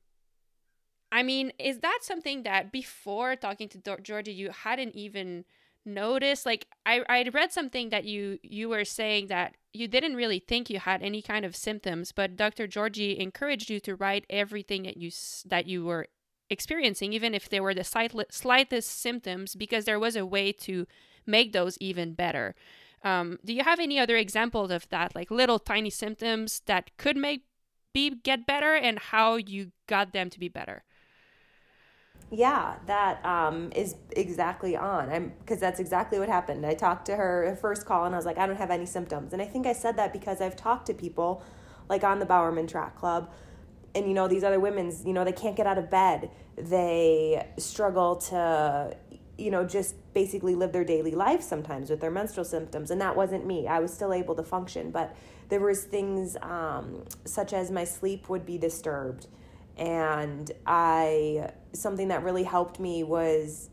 [1.12, 4.03] I mean, is that something that before talking to Dr.
[4.03, 5.44] Georgie you hadn't even
[5.84, 6.46] noticed?
[6.46, 10.68] Like I I read something that you you were saying that you didn't really think
[10.68, 12.66] you had any kind of symptoms, but Dr.
[12.66, 15.10] Georgie encouraged you to write everything that you
[15.46, 16.06] that you were
[16.50, 20.86] experiencing, even if they were the slight- slightest symptoms, because there was a way to
[21.26, 22.54] make those even better.
[23.02, 27.16] Um, do you have any other examples of that, like little tiny symptoms that could
[27.16, 27.44] make
[27.94, 30.82] be get better, and how you got them to be better?
[32.30, 35.10] Yeah, that um, is exactly on.
[35.10, 36.64] I'm because that's exactly what happened.
[36.64, 39.32] I talked to her first call and I was like, I don't have any symptoms,
[39.32, 41.42] and I think I said that because I've talked to people,
[41.88, 43.32] like on the Bowerman Track Club,
[43.96, 47.48] and you know these other women's, you know they can't get out of bed, they
[47.58, 48.96] struggle to,
[49.36, 53.16] you know, just basically live their daily life sometimes with their menstrual symptoms, and that
[53.16, 53.66] wasn't me.
[53.66, 55.16] I was still able to function, but
[55.48, 59.26] there was things um, such as my sleep would be disturbed
[59.76, 63.70] and I something that really helped me was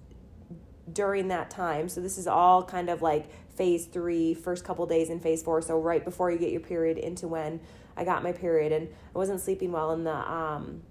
[0.92, 1.90] during that time.
[1.90, 5.62] So this is all kind of like phase three, first couple days in phase four.
[5.62, 7.60] So right before you get your period into when
[7.96, 9.92] I got my period, and I wasn't sleeping well.
[9.92, 10.84] And the um,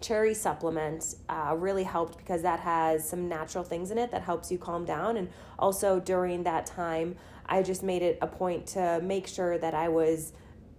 [0.00, 4.50] cherry supplement uh, really helped because that has some natural things in it that helps
[4.50, 5.16] you calm down.
[5.16, 9.74] And also during that time, I just made it a point to make sure that
[9.74, 10.32] I was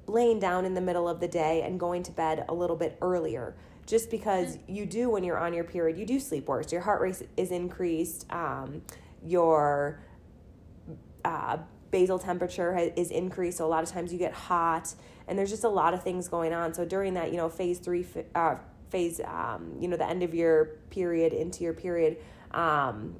[0.07, 2.97] laying down in the middle of the day and going to bed a little bit
[3.01, 3.55] earlier
[3.89, 6.71] just because you do when you're on your period you do sleep worse.
[6.71, 8.81] Your heart rate is increased um,
[9.25, 9.99] your
[11.25, 11.57] uh,
[11.91, 14.93] basal temperature ha- is increased so a lot of times you get hot
[15.27, 16.73] and there's just a lot of things going on.
[16.73, 18.55] So during that you know phase three uh,
[18.89, 22.17] phase um, you know the end of your period into your period
[22.51, 23.15] um,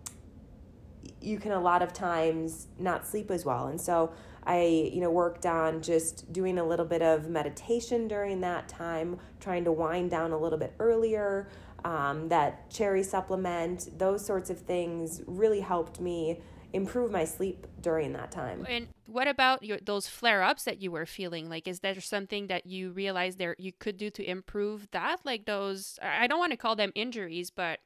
[1.21, 3.67] you can a lot of times not sleep as well.
[3.67, 4.13] And so
[4.49, 9.17] i you know worked on just doing a little bit of meditation during that time
[9.39, 11.47] trying to wind down a little bit earlier
[11.85, 16.41] um, that cherry supplement those sorts of things really helped me
[16.73, 20.91] improve my sleep during that time And what about your those flare ups that you
[20.91, 21.49] were feeling?
[21.49, 25.21] Like, is there something that you realized there you could do to improve that?
[25.23, 27.79] Like those, I I don't want to call them injuries, but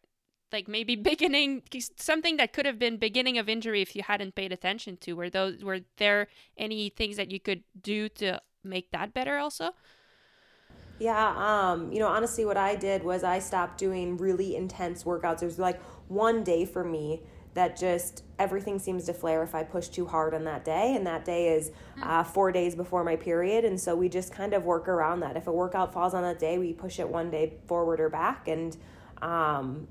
[0.54, 1.64] like maybe beginning
[1.98, 5.14] something that could have been beginning of injury if you hadn't paid attention to.
[5.14, 9.72] Were those were there any things that you could do to make that better also?
[11.00, 15.40] Yeah, um, you know, honestly, what I did was I stopped doing really intense workouts.
[15.40, 17.24] There's like one day for me
[17.56, 21.06] that just everything seems to flare if I push too hard on that day, and
[21.06, 24.66] that day is uh, four days before my period, and so we just kind of
[24.66, 25.36] work around that.
[25.36, 28.48] If a workout falls on that day, we push it one day forward or back,
[28.48, 28.76] and
[29.22, 29.88] um,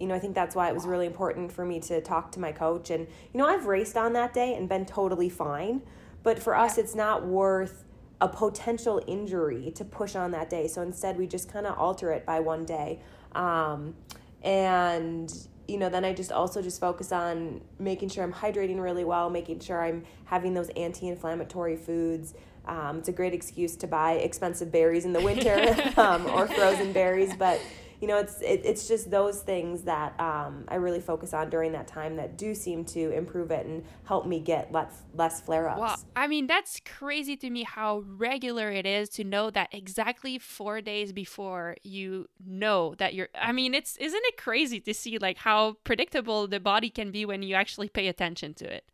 [0.00, 2.40] you know, I think that's why it was really important for me to talk to
[2.40, 2.90] my coach.
[2.90, 5.82] And you know, I've raced on that day and been totally fine,
[6.22, 7.84] but for us, it's not worth
[8.20, 10.66] a potential injury to push on that day.
[10.66, 13.00] So instead, we just kind of alter it by one day.
[13.32, 13.94] Um,
[14.42, 15.32] and
[15.68, 19.28] you know, then I just also just focus on making sure I'm hydrating really well,
[19.28, 22.32] making sure I'm having those anti-inflammatory foods.
[22.66, 26.92] Um, it's a great excuse to buy expensive berries in the winter um, or frozen
[26.92, 27.60] berries, but
[28.00, 31.72] you know, it's it, it's just those things that um, I really focus on during
[31.72, 35.68] that time that do seem to improve it and help me get less less flare
[35.68, 35.80] ups.
[35.80, 35.96] Wow.
[36.14, 40.80] I mean, that's crazy to me how regular it is to know that exactly four
[40.80, 43.28] days before you know that you're.
[43.34, 47.24] I mean, it's isn't it crazy to see like how predictable the body can be
[47.24, 48.84] when you actually pay attention to it?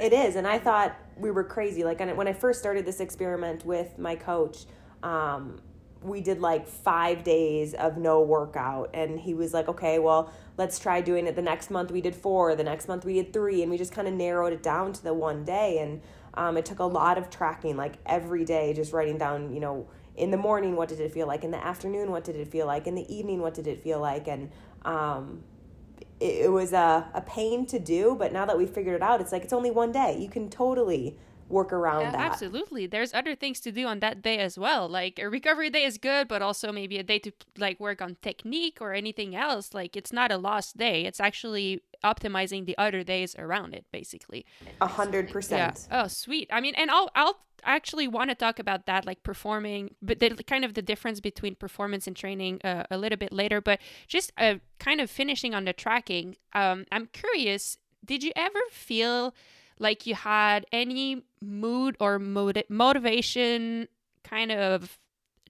[0.00, 1.84] It is, and I thought we were crazy.
[1.84, 4.64] Like when I first started this experiment with my coach,
[5.04, 5.60] um,
[6.04, 10.78] we did like five days of no workout, and he was like, "Okay, well, let's
[10.78, 12.54] try doing it." The next month we did four.
[12.54, 15.02] The next month we did three, and we just kind of narrowed it down to
[15.02, 15.78] the one day.
[15.78, 16.02] And
[16.34, 19.88] um, it took a lot of tracking, like every day, just writing down, you know,
[20.16, 22.66] in the morning what did it feel like, in the afternoon what did it feel
[22.66, 24.50] like, in the evening what did it feel like, and
[24.84, 25.42] um,
[26.20, 29.20] it, it was a, a pain to do, but now that we figured it out,
[29.20, 30.18] it's like it's only one day.
[30.18, 31.16] You can totally
[31.48, 32.32] work around Yeah, that.
[32.32, 32.86] Absolutely.
[32.86, 34.88] There's other things to do on that day as well.
[34.88, 38.16] Like a recovery day is good, but also maybe a day to like work on
[38.22, 39.74] technique or anything else.
[39.74, 41.04] Like it's not a lost day.
[41.04, 44.44] It's actually optimizing the other days around it basically.
[44.80, 45.32] A hundred Yeah.
[45.32, 45.88] percent.
[45.90, 46.48] Oh, sweet.
[46.52, 50.30] I mean, and I'll I'll actually want to talk about that, like performing, but the
[50.46, 53.60] kind of the difference between performance and training uh, a little bit later.
[53.60, 56.36] But just uh, kind of finishing on the tracking.
[56.52, 57.78] Um, I'm curious.
[58.04, 59.34] Did you ever feel
[59.78, 63.88] like you had any mood or moti- motivation
[64.22, 64.98] kind of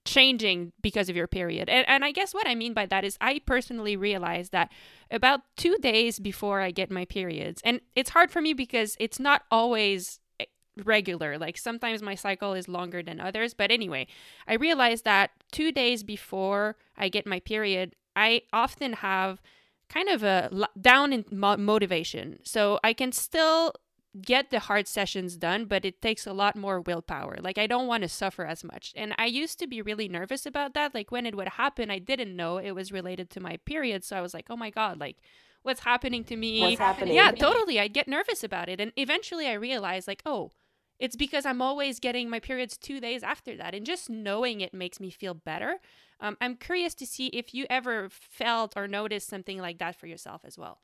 [0.04, 1.68] changing because of your period.
[1.68, 4.70] And, and I guess what I mean by that is I personally realized that
[5.10, 9.18] about two days before I get my periods, and it's hard for me because it's
[9.18, 10.44] not always eh,
[10.84, 11.38] regular.
[11.38, 13.54] Like sometimes my cycle is longer than others.
[13.54, 14.06] But anyway,
[14.46, 19.40] I realized that two days before I get my period, I often have
[19.88, 22.40] kind of a down in motivation.
[22.42, 23.74] So I can still
[24.20, 27.38] get the hard sessions done, but it takes a lot more willpower.
[27.40, 28.92] Like I don't want to suffer as much.
[28.96, 30.94] And I used to be really nervous about that.
[30.94, 34.04] Like when it would happen, I didn't know it was related to my period.
[34.04, 35.16] So I was like, oh my God, like
[35.62, 36.60] what's happening to me?
[36.60, 37.14] What's happening?
[37.14, 37.80] Yeah, totally.
[37.80, 38.80] I'd get nervous about it.
[38.80, 40.52] And eventually I realized like, oh,
[40.98, 43.74] it's because I'm always getting my periods two days after that.
[43.74, 45.78] And just knowing it makes me feel better.
[46.20, 50.06] Um, I'm curious to see if you ever felt or noticed something like that for
[50.06, 50.80] yourself as well.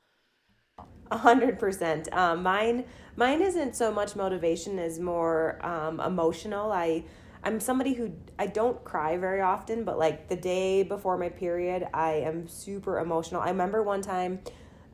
[1.11, 2.11] A hundred percent.
[2.13, 6.71] Um, mine, mine isn't so much motivation as more um, emotional.
[6.71, 7.03] I,
[7.43, 11.87] I'm somebody who I don't cry very often, but like the day before my period,
[11.93, 13.41] I am super emotional.
[13.41, 14.39] I remember one time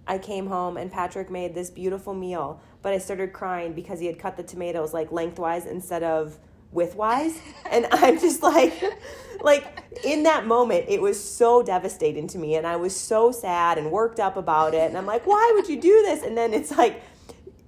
[0.07, 4.07] I came home and Patrick made this beautiful meal, but I started crying because he
[4.07, 6.39] had cut the tomatoes like lengthwise instead of
[6.73, 8.81] widthwise, and I'm just like,
[9.41, 13.77] like in that moment, it was so devastating to me, and I was so sad
[13.77, 16.23] and worked up about it, and I'm like, why would you do this?
[16.23, 17.01] And then it's like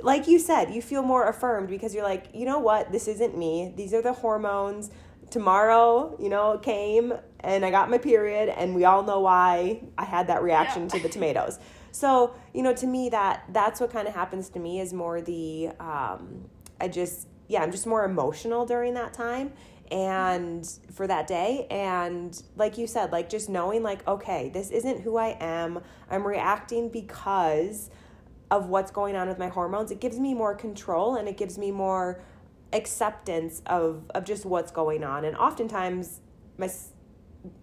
[0.02, 3.38] like you said, you feel more affirmed because you're like, you know what, this isn't
[3.38, 3.74] me.
[3.76, 4.92] These are the hormones.
[5.30, 10.06] Tomorrow, you know, came and I got my period, and we all know why I
[10.06, 11.60] had that reaction to the tomatoes.
[11.92, 15.22] So, you know, to me, that that's what kind of happens to me is more
[15.22, 16.50] the um,
[16.82, 19.52] I just yeah, I'm just more emotional during that time
[19.92, 21.66] and for that day.
[21.70, 25.82] And like you said like just knowing like okay this isn't who i am.
[26.10, 27.90] I'm reacting because
[28.52, 29.92] of what's going on with my hormones.
[29.92, 32.22] It gives me more control and it gives me more
[32.72, 35.26] acceptance of of just what's going on.
[35.26, 36.22] And oftentimes
[36.58, 36.70] my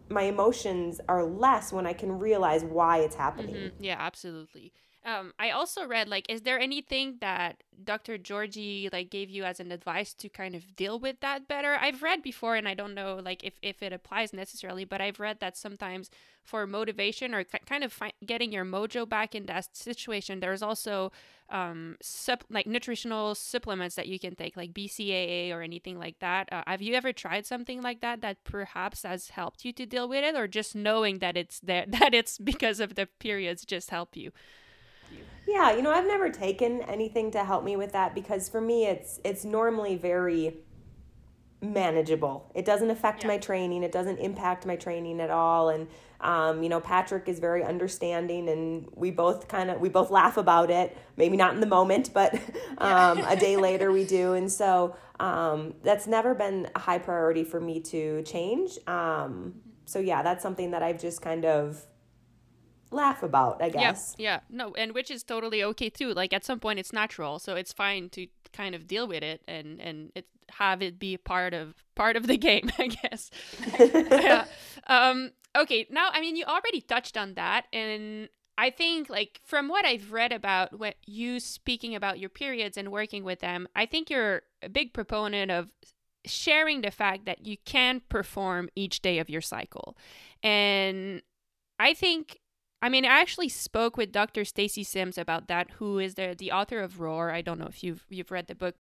[0.08, 3.54] my emotions are less when i can realize why it's happening.
[3.56, 3.72] Mhm.
[3.78, 4.72] Yeah, absolutely.
[5.06, 8.18] Um, I also read like, is there anything that Dr.
[8.18, 11.76] Georgie like gave you as an advice to kind of deal with that better?
[11.80, 15.20] I've read before, and I don't know like if if it applies necessarily, but I've
[15.20, 16.10] read that sometimes
[16.42, 20.60] for motivation or ki- kind of fi- getting your mojo back in that situation, there's
[20.62, 21.12] also
[21.50, 26.52] um sup- like nutritional supplements that you can take, like BCAA or anything like that.
[26.52, 30.08] Uh, have you ever tried something like that that perhaps has helped you to deal
[30.08, 33.90] with it, or just knowing that it's there that it's because of the periods just
[33.90, 34.32] help you?
[35.46, 38.86] Yeah, you know, I've never taken anything to help me with that because for me
[38.86, 40.56] it's it's normally very
[41.62, 42.50] manageable.
[42.54, 43.82] It doesn't affect my training.
[43.82, 45.88] It doesn't impact my training at all and
[46.20, 50.36] um, you know, Patrick is very understanding and we both kind of we both laugh
[50.36, 50.96] about it.
[51.16, 52.34] Maybe not in the moment, but
[52.78, 54.32] um, a day later we do.
[54.32, 58.78] And so um, that's never been a high priority for me to change.
[58.86, 61.84] Um, so yeah, that's something that I've just kind of
[62.96, 64.16] laugh about, I guess.
[64.18, 66.12] Yeah, yeah, no, and which is totally okay too.
[66.12, 69.42] Like at some point, it's natural, so it's fine to kind of deal with it
[69.46, 73.30] and and it have it be part of part of the game, I guess.
[73.78, 74.46] yeah.
[74.86, 75.32] Um.
[75.56, 75.86] Okay.
[75.90, 78.28] Now, I mean, you already touched on that, and
[78.58, 82.90] I think like from what I've read about what you speaking about your periods and
[82.90, 85.68] working with them, I think you're a big proponent of
[86.24, 89.96] sharing the fact that you can perform each day of your cycle,
[90.42, 91.22] and
[91.78, 92.40] I think
[92.82, 94.44] I mean, I actually spoke with Dr.
[94.44, 97.30] Stacy Sims about that, who is the the author of Roar.
[97.30, 98.76] I don't know if you've you've read the book.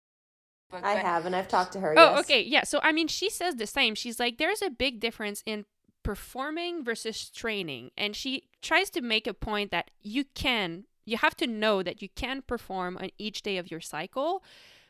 [0.71, 1.93] I have, and I've talked to her.
[1.95, 2.19] Oh, yes.
[2.21, 2.63] okay, yeah.
[2.63, 3.93] So I mean, she says the same.
[3.95, 5.65] She's like, there's a big difference in
[6.01, 11.35] performing versus training, and she tries to make a point that you can, you have
[11.37, 14.43] to know that you can perform on each day of your cycle.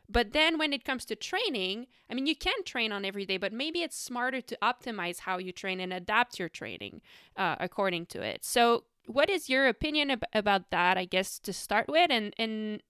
[0.09, 3.37] But then when it comes to training, I mean, you can train on every day,
[3.37, 7.01] but maybe it's smarter to optimize how you train and adapt your training
[7.37, 8.43] uh, according to it.
[8.43, 10.97] So, what is your opinion ab- about that?
[10.97, 12.81] I guess to start with, and and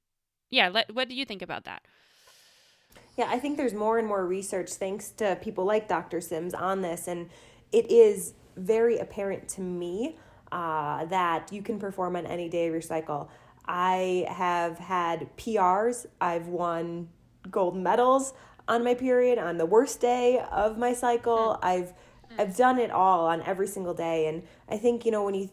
[0.49, 1.83] yeah, let, what do you think about that?
[3.17, 6.19] Yeah, I think there's more and more research thanks to people like Dr.
[6.21, 7.29] Sims on this, and
[7.71, 10.17] it is very apparent to me
[10.51, 13.29] uh, that you can perform on any day of your cycle.
[13.65, 16.05] I have had PRs.
[16.19, 17.09] I've won
[17.49, 18.33] gold medals
[18.67, 21.55] on my period on the worst day of my cycle.
[21.55, 21.65] Hmm.
[21.65, 21.93] I've
[22.37, 25.49] I've done it all on every single day and I think you know when you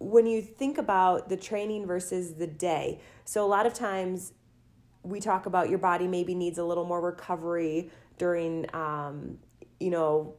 [0.00, 3.00] when you think about the training versus the day.
[3.24, 4.32] So a lot of times
[5.02, 9.38] we talk about your body maybe needs a little more recovery during um,
[9.78, 10.34] you know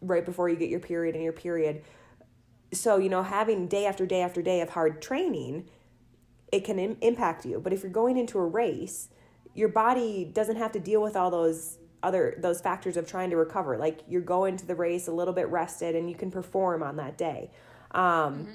[0.00, 1.82] right before you get your period and your period.
[2.72, 5.68] So, you know, having day after day after day of hard training,
[6.52, 7.60] it can Im- impact you.
[7.60, 9.08] But if you're going into a race,
[9.54, 13.36] your body doesn't have to deal with all those other those factors of trying to
[13.36, 16.80] recover like you're going to the race a little bit rested and you can perform
[16.80, 17.50] on that day
[17.90, 18.52] um, mm-hmm.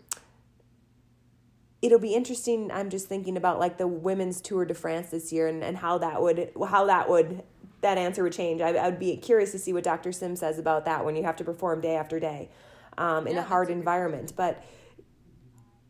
[1.84, 5.48] It'll be interesting i'm just thinking about like the women's tour de france this year
[5.48, 7.44] and, and how that would how that would
[7.82, 10.58] that answer would change I, I would be curious to see what dr sim says
[10.58, 12.50] about that when you have to perform day after day
[12.98, 14.64] um, in yeah, a hard environment but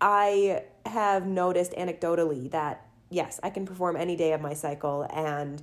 [0.01, 5.61] i have noticed anecdotally that yes, I can perform any day of my cycle and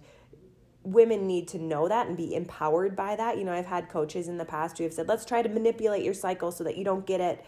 [0.82, 3.36] women need to know that and be empowered by that.
[3.36, 6.02] You know, I've had coaches in the past who have said, "Let's try to manipulate
[6.02, 7.44] your cycle so that you don't get it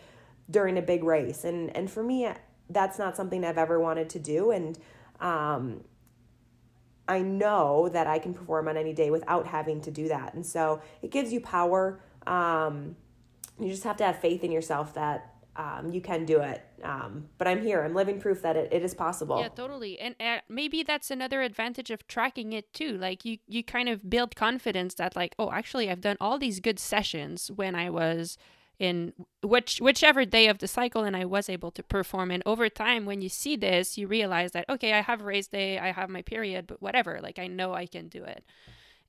[0.50, 2.28] during a big race." And and for me,
[2.72, 4.78] that's not something I've ever wanted to do and
[5.20, 5.84] um
[7.08, 10.34] I know that I can perform on any day without having to do that.
[10.34, 12.00] And so it gives you power.
[12.26, 12.96] Um,
[13.60, 16.64] you just have to have faith in yourself that um, you can do it.
[16.82, 17.82] Um, but I'm here.
[17.82, 19.38] I'm living proof that it, it is possible.
[19.38, 19.98] Yeah, totally.
[19.98, 22.96] And uh, maybe that's another advantage of tracking it too.
[22.96, 26.60] Like you, you kind of build confidence that like, oh, actually, I've done all these
[26.60, 28.38] good sessions when I was
[28.78, 29.12] in
[29.42, 32.30] which whichever day of the cycle and I was able to perform.
[32.30, 35.78] And over time, when you see this, you realize that okay, I have race day,
[35.78, 37.20] I have my period, but whatever.
[37.22, 38.44] Like I know I can do it,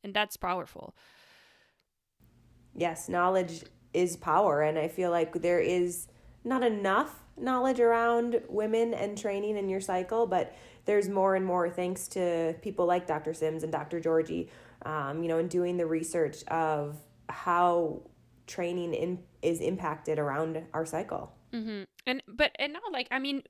[0.03, 0.95] and that's powerful.
[2.75, 6.07] Yes, knowledge is power, and I feel like there is
[6.43, 10.55] not enough knowledge around women and training in your cycle, but
[10.85, 13.33] there's more and more thanks to people like Dr.
[13.33, 13.99] Sims and Dr.
[13.99, 14.49] Georgie,
[14.85, 16.97] um, you know, in doing the research of
[17.29, 18.01] how
[18.53, 21.33] training in, is impacted around our cycle.
[21.51, 21.83] Mm-hmm.
[22.05, 23.43] And but and now, like, I mean,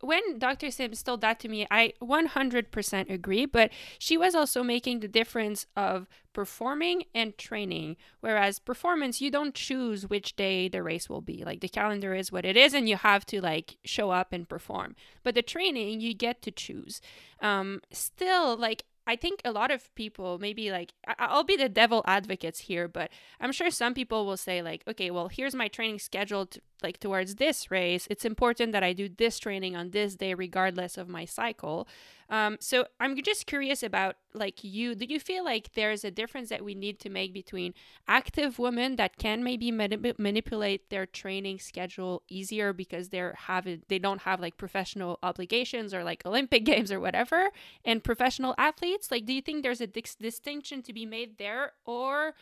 [0.00, 0.70] when Dr.
[0.70, 5.66] Sims told that to me, I 100% agree, but she was also making the difference
[5.76, 7.96] of performing and training.
[8.20, 11.44] Whereas performance, you don't choose which day the race will be.
[11.44, 14.48] Like the calendar is what it is, and you have to like show up and
[14.48, 14.96] perform.
[15.22, 17.00] But the training, you get to choose.
[17.40, 22.02] Um, still, like I think a lot of people, maybe like, I'll be the devil
[22.06, 26.00] advocates here, but I'm sure some people will say, like, okay, well, here's my training
[26.00, 28.06] scheduled like towards this race.
[28.10, 31.88] It's important that I do this training on this day, regardless of my cycle.
[32.28, 34.94] Um, so I'm just curious about like you.
[34.94, 37.72] Do you feel like there's a difference that we need to make between
[38.08, 43.98] active women that can maybe manip- manipulate their training schedule easier because they're having they
[43.98, 47.50] don't have like professional obligations or like Olympic games or whatever,
[47.84, 49.10] and professional athletes?
[49.10, 52.34] Like, do you think there's a dis- distinction to be made there, or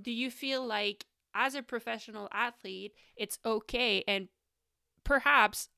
[0.00, 4.28] do you feel like as a professional athlete, it's okay and
[5.04, 5.68] perhaps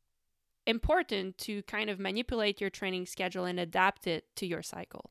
[0.66, 5.10] important to kind of manipulate your training schedule and adapt it to your cycle?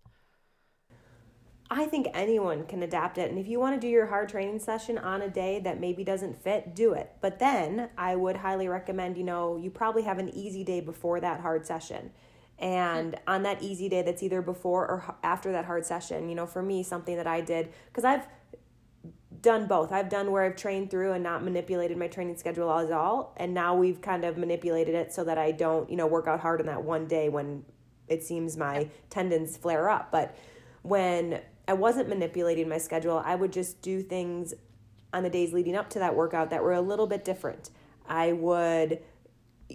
[1.69, 3.29] I think anyone can adapt it.
[3.31, 6.03] And if you want to do your hard training session on a day that maybe
[6.03, 7.11] doesn't fit, do it.
[7.19, 11.19] But then I would highly recommend, you know, you probably have an easy day before
[11.21, 12.11] that hard session.
[12.59, 13.19] And hmm.
[13.27, 16.61] on that easy day that's either before or after that hard session, you know, for
[16.61, 18.27] me, something that I did, because I've
[19.43, 19.91] done both.
[19.91, 23.35] I've done where I've trained through and not manipulated my training schedule at all.
[23.37, 26.39] And now we've kind of manipulated it so that I don't, you know, work out
[26.39, 27.63] hard on that one day when
[28.07, 30.11] it seems my tendons flare up.
[30.11, 30.35] But
[30.81, 34.53] when I wasn't manipulating my schedule, I would just do things
[35.13, 37.69] on the days leading up to that workout that were a little bit different.
[38.07, 38.99] I would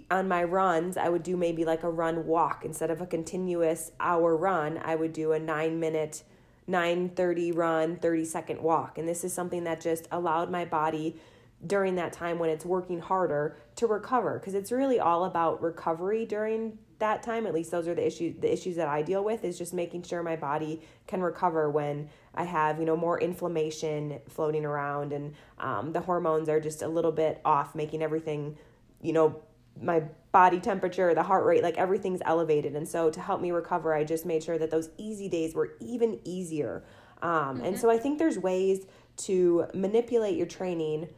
[0.09, 3.91] on my runs, I would do maybe like a run walk instead of a continuous
[3.99, 4.79] hour run.
[4.83, 6.23] I would do a 9 minute
[6.69, 8.97] 9:30 run, 30 second walk.
[8.97, 11.19] And this is something that just allowed my body
[11.65, 16.25] during that time when it's working harder to recover because it's really all about recovery
[16.25, 19.43] during that time at least those are the issues the issues that I deal with
[19.43, 24.19] is just making sure my body can recover when I have you know more inflammation
[24.29, 28.57] floating around and um, the hormones are just a little bit off making everything
[29.01, 29.41] you know
[29.81, 32.75] my body temperature, the heart rate, like everything's elevated.
[32.75, 35.73] And so to help me recover, I just made sure that those easy days were
[35.79, 36.83] even easier.
[37.21, 37.65] Um, mm-hmm.
[37.65, 38.85] And so I think there's ways
[39.17, 41.09] to manipulate your training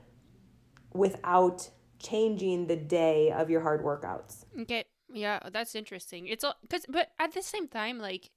[0.94, 4.46] without changing the day of your hard workouts.
[4.62, 4.86] Okay.
[5.14, 6.28] Yeah, that's interesting.
[6.28, 8.32] It's all because, but at the same time, like,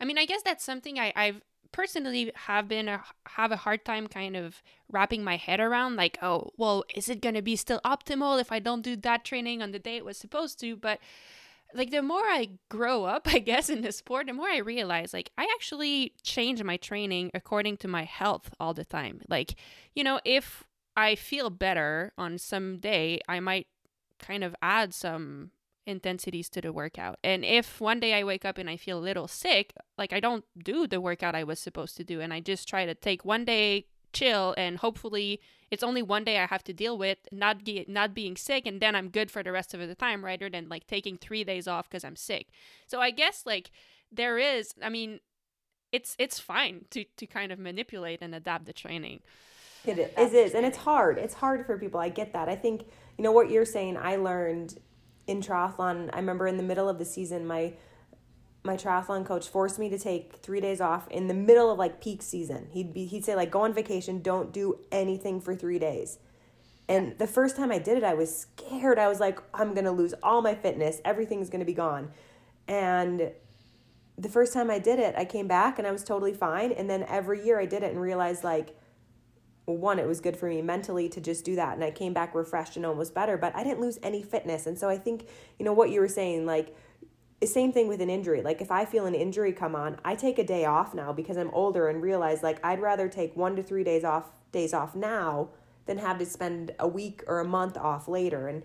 [0.00, 1.40] I mean, I guess that's something I, I've
[1.72, 6.18] personally have been a, have a hard time kind of wrapping my head around like
[6.22, 9.62] oh well is it going to be still optimal if i don't do that training
[9.62, 10.76] on the day it was supposed to?
[10.76, 10.98] But
[11.72, 15.12] like the more i grow up i guess in the sport the more i realize
[15.12, 19.20] like i actually change my training according to my health all the time.
[19.28, 19.54] Like
[19.94, 20.64] you know if
[20.96, 23.66] i feel better on some day i might
[24.18, 25.50] kind of add some
[25.86, 27.18] intensities to the workout.
[27.24, 30.20] And if one day I wake up and I feel a little sick, like I
[30.20, 33.24] don't do the workout I was supposed to do and I just try to take
[33.24, 37.64] one day chill and hopefully it's only one day I have to deal with not
[37.64, 40.50] get, not being sick and then I'm good for the rest of the time rather
[40.50, 42.48] than like taking 3 days off cuz I'm sick.
[42.86, 43.70] So I guess like
[44.10, 45.20] there is I mean
[45.92, 49.20] it's it's fine to to kind of manipulate and adapt the training.
[49.84, 51.16] It is, it is, and it's hard.
[51.16, 52.00] It's hard for people.
[52.00, 52.48] I get that.
[52.48, 53.96] I think you know what you're saying.
[53.96, 54.78] I learned
[55.26, 57.74] in triathlon, I remember in the middle of the season, my
[58.62, 62.00] my triathlon coach forced me to take three days off in the middle of like
[62.00, 62.68] peak season.
[62.70, 66.18] He'd be he'd say like go on vacation, don't do anything for three days.
[66.88, 68.98] And the first time I did it, I was scared.
[68.98, 71.00] I was like, I'm gonna lose all my fitness.
[71.04, 72.10] Everything's gonna be gone.
[72.68, 73.30] And
[74.18, 76.72] the first time I did it, I came back and I was totally fine.
[76.72, 78.76] And then every year I did it and realized like
[79.70, 81.74] one, it was good for me mentally to just do that.
[81.74, 84.66] And I came back refreshed and almost better, but I didn't lose any fitness.
[84.66, 86.76] And so I think, you know, what you were saying, like,
[87.44, 88.42] same thing with an injury.
[88.42, 91.36] Like, if I feel an injury come on, I take a day off now because
[91.36, 94.94] I'm older and realize, like, I'd rather take one to three days off, days off
[94.94, 95.48] now
[95.86, 98.48] than have to spend a week or a month off later.
[98.48, 98.62] And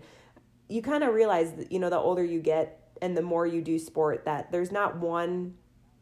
[0.68, 3.78] you kind of realize, you know, the older you get and the more you do
[3.78, 5.54] sport, that there's not one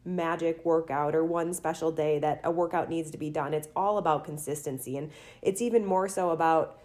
[0.05, 3.55] magic workout or one special day that a workout needs to be done.
[3.55, 4.97] It's all about consistency.
[4.97, 5.11] And
[5.43, 6.79] it's even more so about,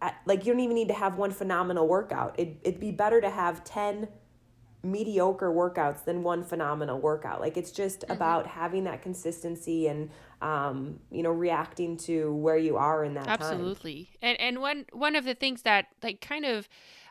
[0.00, 2.38] uh, like, you don't even need to have one phenomenal workout.
[2.38, 4.08] It, it'd be better to have 10
[4.82, 7.40] mediocre workouts than one phenomenal workout.
[7.40, 8.12] Like, it's just mm-hmm.
[8.12, 13.28] about having that consistency and, um, you know, reacting to where you are in that
[13.28, 14.04] Absolutely.
[14.04, 14.16] Time.
[14.22, 16.68] And, and one, one of the things that, like, kind of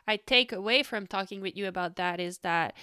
[0.08, 2.74] I take away from talking with you about that is that,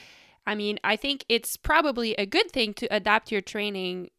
[0.48, 4.10] I mean, I think it's probably a good thing to adapt your training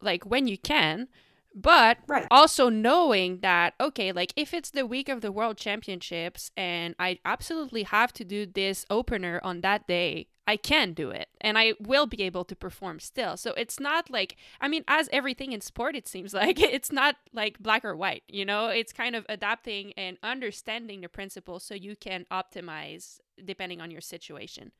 [0.00, 1.08] like when you can,
[1.54, 2.26] but right.
[2.30, 7.18] also knowing that okay, like if it's the week of the World Championships and I
[7.24, 11.74] absolutely have to do this opener on that day, I can do it and I
[11.80, 13.36] will be able to perform still.
[13.36, 17.16] So it's not like, I mean, as everything in sport, it seems like it's not
[17.32, 21.74] like black or white, you know, it's kind of adapting and understanding the principles so
[21.74, 24.72] you can optimize depending on your situation.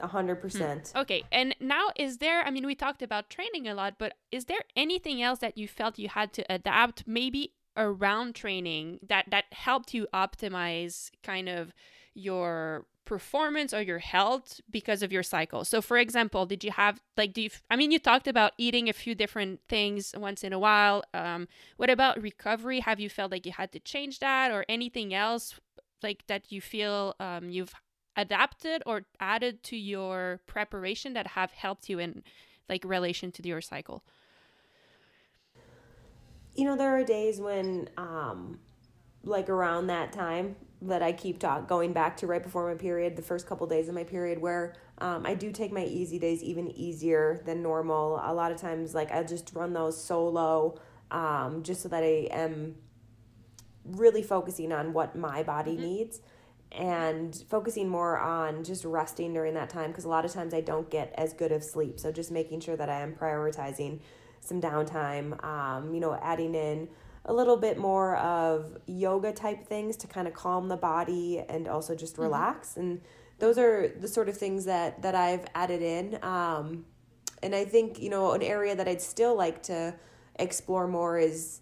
[0.00, 0.90] A hundred percent.
[0.94, 1.00] Hmm.
[1.00, 2.42] Okay, and now is there?
[2.42, 5.66] I mean, we talked about training a lot, but is there anything else that you
[5.66, 11.72] felt you had to adapt, maybe around training that that helped you optimize kind of
[12.14, 15.64] your performance or your health because of your cycle.
[15.64, 18.88] So for example, did you have like do you I mean you talked about eating
[18.88, 21.02] a few different things once in a while.
[21.14, 22.80] Um what about recovery?
[22.80, 25.54] Have you felt like you had to change that or anything else
[26.02, 27.72] like that you feel um you've
[28.18, 32.22] adapted or added to your preparation that have helped you in
[32.68, 34.02] like relation to your cycle?
[36.54, 38.58] You know, there are days when um
[39.24, 43.16] like around that time that I keep talk going back to right before my period,
[43.16, 46.42] the first couple days of my period where um, I do take my easy days
[46.42, 48.20] even easier than normal.
[48.22, 52.28] A lot of times like I just run those solo um, just so that I
[52.30, 52.76] am
[53.84, 55.82] really focusing on what my body mm-hmm.
[55.82, 56.20] needs
[56.72, 60.60] and focusing more on just resting during that time because a lot of times I
[60.60, 61.98] don't get as good of sleep.
[61.98, 64.00] So just making sure that I am prioritizing
[64.40, 66.88] some downtime, um, you know, adding in
[67.24, 71.68] a little bit more of yoga type things to kind of calm the body and
[71.68, 72.22] also just mm-hmm.
[72.22, 72.70] relax.
[72.70, 72.80] Mm-hmm.
[72.80, 73.00] And
[73.38, 76.18] those are the sort of things that that I've added in.
[76.22, 76.84] Um,
[77.42, 79.94] and I think you know an area that I'd still like to
[80.36, 81.60] explore more is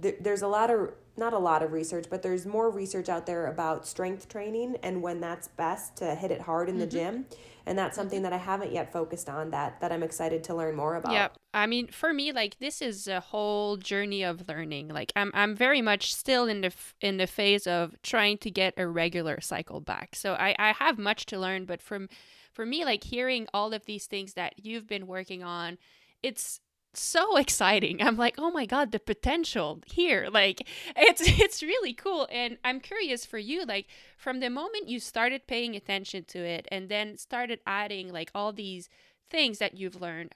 [0.00, 0.90] th- there's a lot of
[1.20, 5.02] not a lot of research, but there's more research out there about strength training and
[5.02, 6.80] when that's best to hit it hard in mm-hmm.
[6.80, 7.26] the gym.
[7.66, 8.24] And that's something mm-hmm.
[8.24, 11.12] that I haven't yet focused on that that I'm excited to learn more about.
[11.12, 11.28] Yeah.
[11.52, 14.88] I mean, for me like this is a whole journey of learning.
[14.88, 18.74] Like I'm I'm very much still in the in the phase of trying to get
[18.76, 20.16] a regular cycle back.
[20.16, 22.08] So I I have much to learn, but from
[22.50, 25.76] for me like hearing all of these things that you've been working on,
[26.22, 26.60] it's
[26.94, 28.02] so exciting.
[28.02, 30.66] I'm like, "Oh my god, the potential here." Like
[30.96, 33.86] it's it's really cool and I'm curious for you like
[34.16, 38.52] from the moment you started paying attention to it and then started adding like all
[38.52, 38.88] these
[39.30, 40.34] things that you've learned,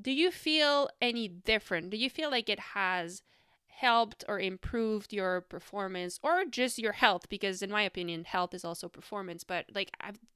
[0.00, 1.90] do you feel any different?
[1.90, 3.22] Do you feel like it has
[3.68, 8.64] helped or improved your performance or just your health because in my opinion health is
[8.64, 9.92] also performance but like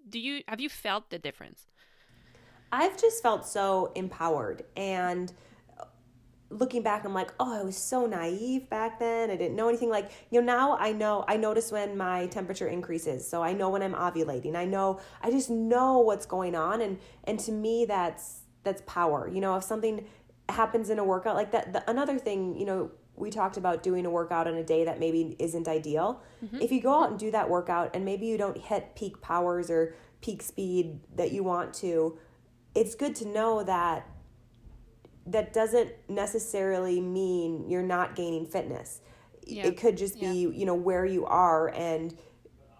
[0.09, 1.67] do you have you felt the difference
[2.71, 5.33] I've just felt so empowered and
[6.59, 9.31] looking back i'm like oh i was so naive back then.
[9.31, 9.91] I didn't know anything.
[9.91, 13.27] Like you know now i know i notice when my temperature increases.
[13.27, 14.57] So i know when i'm ovulating.
[14.57, 16.81] I know i just know what's going on.
[16.81, 19.29] And and to me that's that's power.
[19.29, 20.05] You know if something
[20.49, 24.07] happens in a workout like that the, another thing you know we talked about doing
[24.07, 26.23] a workout on a day that maybe isn't ideal.
[26.45, 26.61] Mm-hmm.
[26.61, 29.71] if you go out and do that workout and maybe you don't hit peak powers
[29.71, 32.19] or peak speed that you want to
[32.75, 34.09] it's good to know that
[35.27, 39.01] that doesn't necessarily mean you're not gaining fitness.
[39.47, 39.67] Yeah.
[39.67, 40.49] It could just be, yeah.
[40.49, 42.17] you know, where you are and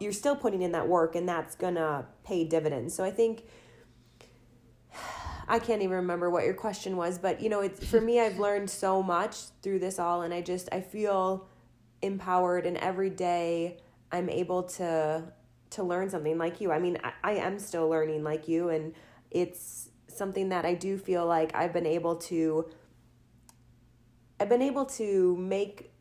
[0.01, 2.95] you're still putting in that work and that's going to pay dividends.
[2.95, 3.45] So I think
[5.49, 8.39] I can't even remember what your question was, but you know, it's for me I've
[8.47, 11.47] learned so much through this all and I just I feel
[12.01, 13.79] empowered and every day
[14.11, 15.25] I'm able to
[15.71, 16.71] to learn something like you.
[16.71, 18.95] I mean, I, I am still learning like you and
[19.31, 22.71] it's something that I do feel like I've been able to
[24.41, 25.93] I've been able to make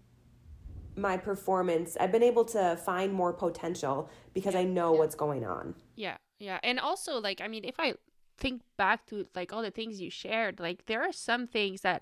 [0.96, 5.00] my performance I've been able to find more potential because I know yeah.
[5.00, 5.76] what's going on.
[5.96, 6.18] Yeah.
[6.40, 6.60] Yeah.
[6.64, 7.94] And also like I mean if I
[8.38, 12.02] think back to like all the things you shared, like there are some things that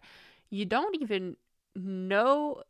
[0.50, 1.36] you don't even
[1.76, 2.64] know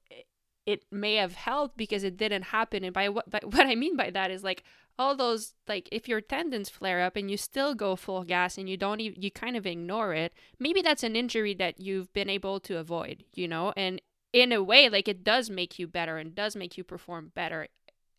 [0.70, 2.84] it may have helped because it didn't happen.
[2.84, 4.64] And by what by, what I mean by that is like
[4.98, 8.70] all those like if your tendons flare up and you still go full gas and
[8.70, 12.30] you don't even you kind of ignore it maybe that's an injury that you've been
[12.30, 13.74] able to avoid you know?
[13.78, 14.02] And
[14.34, 17.68] in a way like it does make you better and does make you perform better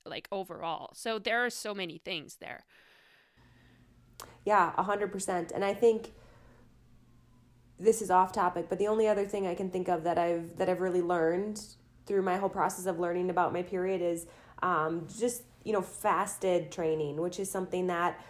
[0.07, 0.91] like overall.
[0.95, 2.65] So there are so many things there.
[4.45, 6.13] Yeah 100% and i think
[7.79, 10.57] this is off topic but the only other thing i can think of that i've
[10.59, 11.63] that i've really learned
[12.11, 14.27] through my whole process of learning about my period is
[14.63, 18.21] um, just you know, fasted training, which is something that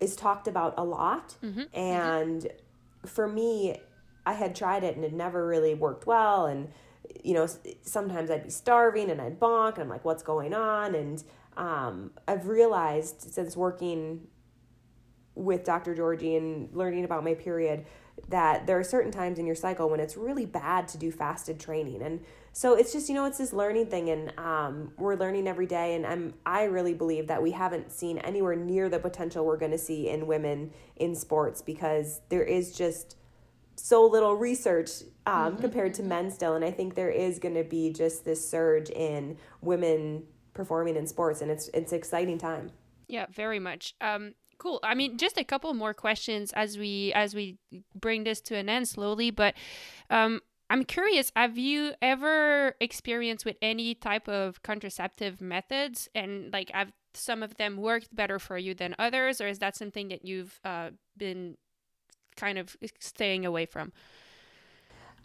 [0.00, 1.36] is talked about a lot.
[1.42, 1.60] Mm-hmm.
[1.60, 1.78] mm-hmm.
[1.78, 3.08] And mm-hmm.
[3.08, 3.76] for me,
[4.24, 6.46] I had tried it and it never really worked well.
[6.46, 6.68] And,
[7.24, 7.46] you know,
[7.82, 10.94] sometimes I'd be starving and I'd bonk and I'm like, what's going on?
[10.94, 11.22] And
[11.56, 14.26] um, I've realized since working
[15.34, 15.94] with Dr.
[15.94, 17.86] Georgie and learning about my period
[18.28, 21.58] that there are certain times in your cycle when it's really bad to do fasted
[21.58, 22.02] training.
[22.02, 22.20] And
[22.58, 25.94] so it's just you know it's this learning thing and um, we're learning every day
[25.94, 29.70] and I'm I really believe that we haven't seen anywhere near the potential we're going
[29.70, 33.16] to see in women in sports because there is just
[33.76, 34.90] so little research
[35.24, 35.60] um, mm-hmm.
[35.60, 38.90] compared to men still and I think there is going to be just this surge
[38.90, 42.72] in women performing in sports and it's it's exciting time.
[43.06, 43.94] Yeah, very much.
[44.00, 47.56] Um, cool i mean just a couple more questions as we as we
[47.94, 49.54] bring this to an end slowly but
[50.10, 50.40] um
[50.70, 56.92] I'm curious, have you ever experienced with any type of contraceptive methods and like have
[57.14, 60.60] some of them worked better for you than others or is that something that you've
[60.64, 61.56] uh, been
[62.36, 63.92] kind of staying away from?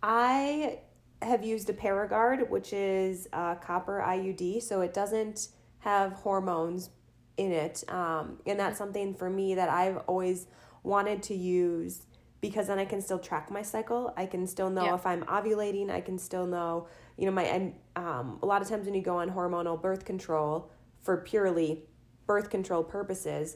[0.01, 0.79] I
[1.21, 6.89] have used a Paragard, which is a copper IUD, so it doesn't have hormones
[7.37, 7.83] in it.
[7.89, 10.47] Um, and that's something for me that I've always
[10.83, 12.05] wanted to use
[12.43, 14.13] because then I can still track my cycle.
[14.17, 14.95] I can still know yeah.
[14.95, 15.89] if I'm ovulating.
[15.89, 19.01] I can still know, you know, my and um, a lot of times when you
[19.01, 20.69] go on hormonal birth control
[21.03, 21.85] for purely
[22.27, 23.55] birth control purposes,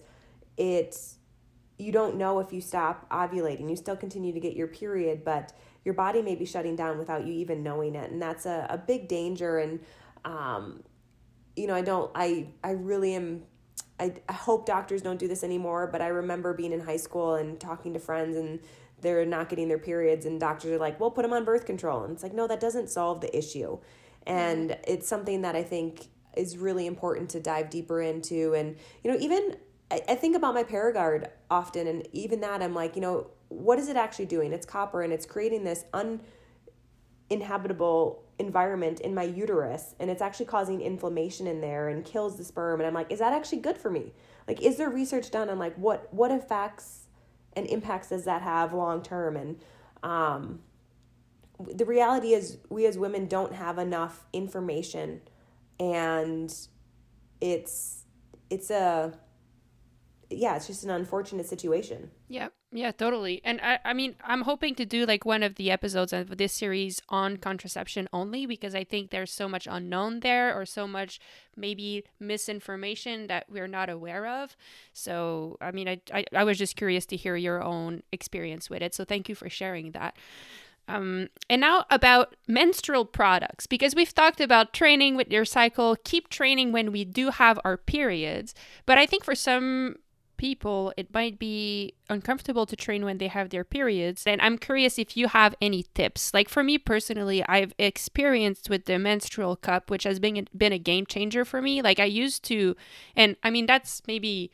[0.55, 1.17] it's
[1.77, 3.69] you don't know if you stop ovulating.
[3.69, 5.51] You still continue to get your period, but
[5.83, 8.77] your body may be shutting down without you even knowing it, and that's a, a
[8.77, 9.57] big danger.
[9.57, 9.81] And
[10.23, 10.81] um,
[11.57, 12.09] you know, I don't.
[12.15, 13.43] I I really am
[13.99, 17.35] I, I hope doctors don't do this anymore, but I remember being in high school
[17.35, 18.59] and talking to friends and
[19.01, 22.03] they're not getting their periods and doctors are like, well, put them on birth control.
[22.03, 23.77] And it's like, no, that doesn't solve the issue.
[24.25, 24.81] And mm-hmm.
[24.87, 28.53] it's something that I think is really important to dive deeper into.
[28.53, 29.55] And, you know, even
[29.89, 33.79] I, I think about my Paragard often, and even that, I'm like, you know, what
[33.79, 34.53] is it actually doing?
[34.53, 35.85] It's copper and it's creating this
[37.29, 42.43] uninhabitable environment in my uterus and it's actually causing inflammation in there and kills the
[42.43, 42.79] sperm.
[42.79, 44.13] And I'm like is that actually good for me?
[44.47, 47.07] Like is there research done on like what what effects
[47.53, 49.35] and impacts does that have long term?
[49.35, 49.59] And
[50.03, 50.59] um
[51.59, 55.21] the reality is we as women don't have enough information
[55.79, 56.53] and
[57.41, 58.03] it's
[58.49, 59.13] it's a
[60.29, 63.39] yeah it's just an unfortunate situation yeah yeah, totally.
[63.45, 66.51] And I, I mean, I'm hoping to do like one of the episodes of this
[66.51, 71.19] series on contraception only because I think there's so much unknown there or so much
[71.55, 74.57] maybe misinformation that we're not aware of.
[74.91, 78.81] So, I mean, I, I, I was just curious to hear your own experience with
[78.81, 78.93] it.
[78.93, 80.17] So, thank you for sharing that.
[80.89, 86.29] Um, and now about menstrual products, because we've talked about training with your cycle, keep
[86.29, 88.53] training when we do have our periods.
[88.85, 89.97] But I think for some
[90.37, 94.25] people it might be uncomfortable to train when they have their periods.
[94.25, 96.33] And i'm curious if you have any tips.
[96.33, 100.79] Like for me personally i've experienced with the menstrual cup which has been been a
[100.79, 101.81] game changer for me.
[101.81, 102.75] Like i used to
[103.15, 104.51] and i mean that's maybe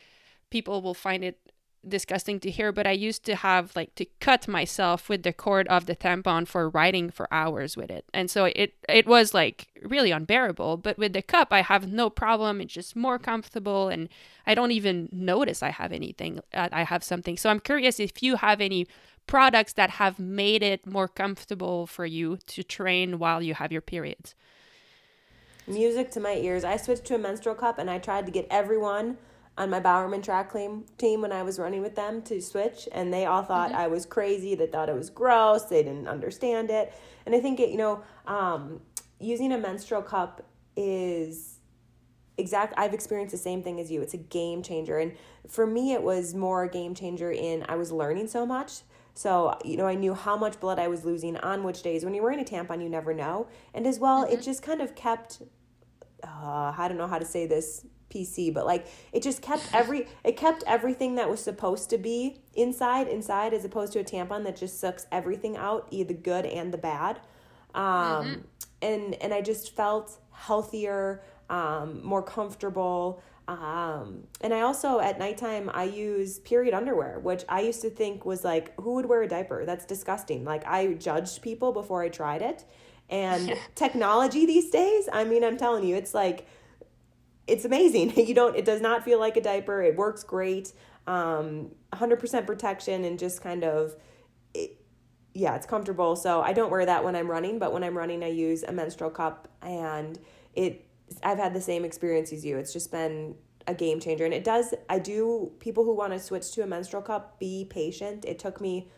[0.49, 1.39] people will find it
[1.87, 5.67] disgusting to hear, but I used to have like to cut myself with the cord
[5.67, 8.05] of the tampon for writing for hours with it.
[8.13, 12.09] And so it it was like really unbearable, but with the cup I have no
[12.09, 12.61] problem.
[12.61, 14.09] It's just more comfortable and
[14.45, 17.37] I don't even notice I have anything uh, I have something.
[17.37, 18.87] So I'm curious if you have any
[19.27, 23.81] products that have made it more comfortable for you to train while you have your
[23.81, 24.35] periods.
[25.65, 26.63] Music to my ears.
[26.65, 29.17] I switched to a menstrual cup and I tried to get everyone
[29.57, 30.51] on my Bowerman track
[30.97, 33.79] team when I was running with them to switch, and they all thought mm-hmm.
[33.79, 34.55] I was crazy.
[34.55, 35.65] They thought it was gross.
[35.65, 36.93] They didn't understand it,
[37.25, 38.81] and I think it, you know, um,
[39.19, 40.43] using a menstrual cup
[40.75, 41.59] is
[42.37, 42.73] exact.
[42.77, 44.01] I've experienced the same thing as you.
[44.01, 45.13] It's a game changer, and
[45.47, 48.81] for me, it was more a game changer in I was learning so much.
[49.15, 52.03] So, you know, I knew how much blood I was losing on which days.
[52.03, 53.47] When you're wearing a tampon, you never know.
[53.73, 54.33] And as well, mm-hmm.
[54.33, 55.43] it just kind of kept,
[56.23, 60.07] uh, I don't know how to say this PC, but like it just kept every
[60.23, 64.43] it kept everything that was supposed to be inside inside as opposed to a tampon
[64.43, 67.19] that just sucks everything out, either the good and the bad.
[67.73, 68.39] Um, mm-hmm.
[68.81, 73.21] and and I just felt healthier, um, more comfortable.
[73.45, 78.25] Um, and I also at nighttime I use period underwear, which I used to think
[78.25, 79.65] was like who would wear a diaper?
[79.65, 80.45] That's disgusting.
[80.45, 82.63] Like I judged people before I tried it.
[83.09, 86.47] And technology these days, I mean, I'm telling you, it's like
[87.47, 88.13] it's amazing.
[88.27, 89.81] You don't it does not feel like a diaper.
[89.81, 90.73] It works great.
[91.07, 93.95] Um 100% protection and just kind of
[94.53, 94.77] it,
[95.33, 96.15] yeah, it's comfortable.
[96.15, 98.71] So I don't wear that when I'm running, but when I'm running I use a
[98.71, 100.19] menstrual cup and
[100.53, 100.87] it
[101.21, 102.57] I've had the same experience as you.
[102.57, 103.35] It's just been
[103.67, 106.67] a game changer and it does I do people who want to switch to a
[106.67, 108.25] menstrual cup be patient.
[108.25, 108.89] It took me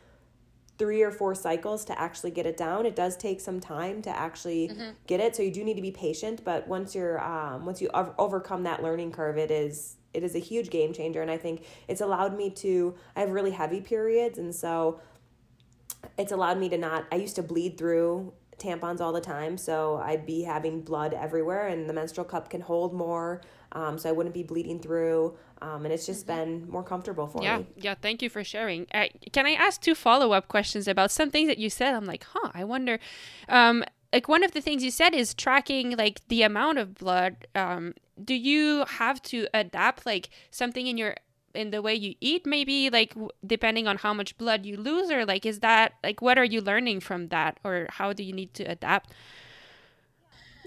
[0.77, 2.85] three or four cycles to actually get it down.
[2.85, 4.91] It does take some time to actually mm-hmm.
[5.07, 6.43] get it, so you do need to be patient.
[6.43, 10.35] But once you're um, once you ov- overcome that learning curve, it is it is
[10.35, 12.95] a huge game changer, and I think it's allowed me to.
[13.15, 14.99] I have really heavy periods, and so
[16.17, 17.05] it's allowed me to not.
[17.11, 21.67] I used to bleed through tampons all the time, so I'd be having blood everywhere,
[21.67, 23.41] and the menstrual cup can hold more,
[23.75, 25.37] um, so I wouldn't be bleeding through.
[25.61, 26.37] Um, and it's just mm-hmm.
[26.37, 27.67] been more comfortable for yeah, me.
[27.75, 27.95] Yeah, yeah.
[28.01, 28.87] thank you for sharing.
[28.93, 31.93] Uh, can I ask two follow up questions about some things that you said?
[31.93, 32.99] I'm like, huh, I wonder.
[33.49, 37.47] Um, like one of the things you said is tracking like the amount of blood.
[37.53, 41.15] Um, do you have to adapt like something in your
[41.53, 45.09] in the way you eat maybe like w- depending on how much blood you lose
[45.09, 48.33] or like is that like what are you learning from that or how do you
[48.33, 49.13] need to adapt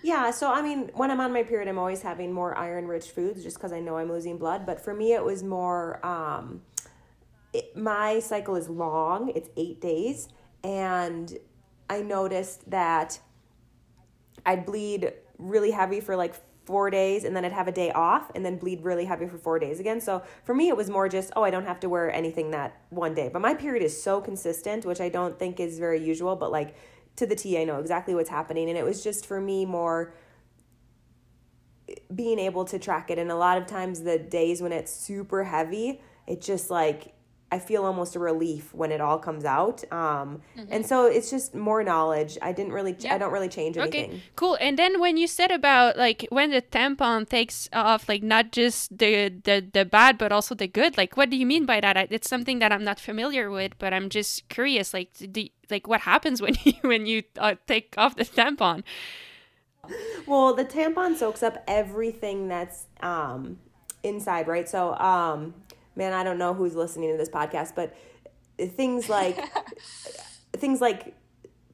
[0.03, 3.11] yeah, so I mean, when I'm on my period, I'm always having more iron rich
[3.11, 4.67] foods just because I know I'm losing blood.
[4.67, 6.63] But for me, it was more, um,
[7.53, 10.29] it, my cycle is long, it's eight days.
[10.65, 11.37] And
[11.89, 13.19] I noticed that
[14.45, 16.35] I'd bleed really heavy for like
[16.69, 19.39] four days and then I'd have a day off and then bleed really heavy for
[19.39, 20.03] four days again.
[20.03, 22.83] So for me, it was more just, oh, I don't have to wear anything that
[22.91, 23.31] one day.
[23.33, 26.75] But my period is so consistent, which I don't think is very usual, but like
[27.19, 28.69] to the T, I know exactly what's happening.
[28.69, 30.15] And it was just for me more
[32.15, 33.19] being able to track it.
[33.19, 37.15] And a lot of times, the days when it's super heavy, it just like
[37.51, 39.83] I feel almost a relief when it all comes out.
[39.91, 40.65] Um, mm-hmm.
[40.71, 42.37] And so it's just more knowledge.
[42.43, 43.15] I didn't really, yeah.
[43.15, 44.11] I don't really change anything.
[44.11, 44.59] Okay, cool.
[44.61, 48.97] And then when you said about like when the tampon takes off, like not just
[48.97, 52.13] the, the, the bad, but also the good, like what do you mean by that?
[52.13, 56.03] It's something that I'm not familiar with, but I'm just curious, like, do, like what
[56.03, 58.83] happens when you, when you uh, take off the tampon?
[60.27, 63.59] Well, the tampon soaks up everything that's um,
[64.03, 64.69] inside, right?
[64.69, 65.55] So, um,
[65.99, 67.95] man, I don't know who's listening to this podcast, but
[68.57, 69.39] things like
[70.57, 71.15] things like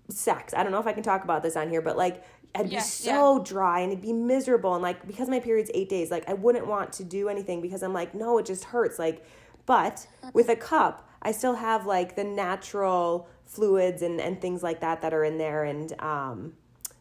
[0.08, 0.54] sex.
[0.54, 2.80] I don't know if I can talk about this on here, but like I'd be
[2.80, 3.44] so yeah.
[3.44, 6.66] dry and it'd be miserable and like because my period's 8 days, like I wouldn't
[6.66, 8.98] want to do anything because I'm like, no, it just hurts.
[8.98, 9.24] Like
[9.66, 14.80] but with a cup, I still have like the natural fluids and and things like
[14.80, 16.54] that that are in there and um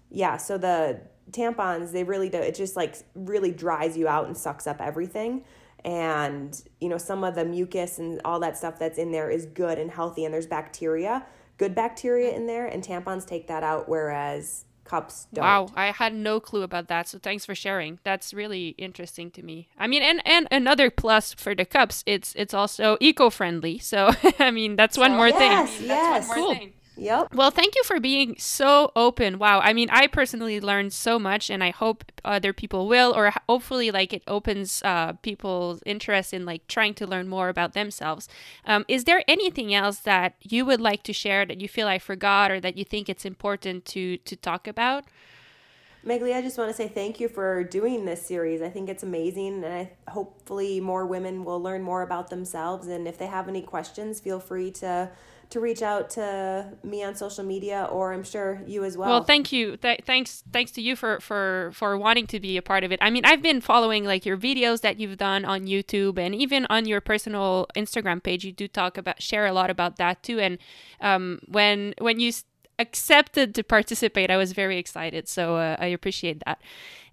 [0.09, 1.01] yeah, so the
[1.31, 5.45] tampons, they really do it just like really dries you out and sucks up everything
[5.85, 9.45] and you know some of the mucus and all that stuff that's in there is
[9.47, 11.25] good and healthy and there's bacteria
[11.57, 15.43] good bacteria in there and tampons take that out whereas cups don't.
[15.43, 17.07] Wow, I had no clue about that.
[17.07, 17.99] So thanks for sharing.
[18.03, 19.69] That's really interesting to me.
[19.77, 23.79] I mean, and and another plus for the cups, it's it's also eco-friendly.
[23.79, 25.87] So I mean, that's one more yes, thing.
[25.87, 26.53] Yes, cool.
[26.53, 26.73] Thing.
[26.95, 27.33] Yep.
[27.33, 29.39] Well, thank you for being so open.
[29.39, 29.59] Wow.
[29.61, 33.89] I mean, I personally learned so much, and I hope other people will, or hopefully,
[33.89, 38.29] like, it opens uh, people's interest in like trying to learn more about themselves.
[38.65, 41.99] Um, is there anything else that you would like to share that you feel I
[41.99, 45.05] forgot, or that you think it's important to to talk about?
[46.05, 48.61] Maghalie, I just want to say thank you for doing this series.
[48.61, 52.87] I think it's amazing, and I, hopefully more women will learn more about themselves.
[52.87, 55.09] And if they have any questions, feel free to
[55.53, 59.09] to reach out to me on social media, or I'm sure you as well.
[59.09, 59.77] Well, thank you.
[59.77, 62.99] Th- thanks, thanks to you for for for wanting to be a part of it.
[63.01, 66.65] I mean, I've been following like your videos that you've done on YouTube, and even
[66.69, 70.39] on your personal Instagram page, you do talk about share a lot about that too.
[70.39, 70.57] And
[71.01, 72.31] um, when when you
[72.79, 75.27] accepted to participate, I was very excited.
[75.27, 76.59] So uh, I appreciate that.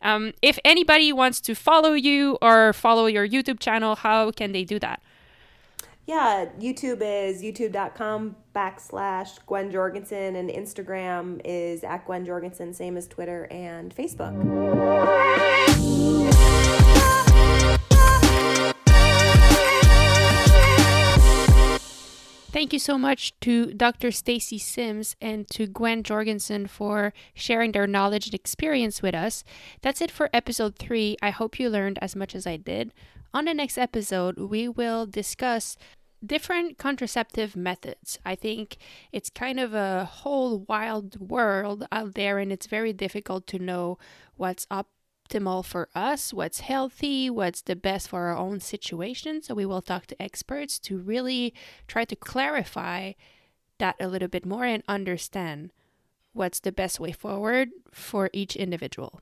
[0.03, 4.65] Um, if anybody wants to follow you or follow your YouTube channel, how can they
[4.65, 5.03] do that?
[6.11, 13.07] Yeah, YouTube is youtube.com backslash Gwen Jorgensen, and Instagram is at Gwen Jorgensen, same as
[13.07, 14.35] Twitter and Facebook.
[22.51, 24.11] Thank you so much to Dr.
[24.11, 29.45] Stacy Sims and to Gwen Jorgensen for sharing their knowledge and experience with us.
[29.81, 31.19] That's it for episode 3.
[31.23, 32.93] I hope you learned as much as I did.
[33.33, 35.77] On the next episode, we will discuss
[36.25, 38.19] different contraceptive methods.
[38.25, 38.77] I think
[39.13, 43.99] it's kind of a whole wild world out there, and it's very difficult to know
[44.37, 49.43] what's optimal for us, what's healthy, what's the best for our own situation.
[49.43, 51.55] So we will talk to experts to really
[51.87, 53.13] try to clarify
[53.79, 55.73] that a little bit more and understand
[56.33, 59.21] what's the best way forward for each individual.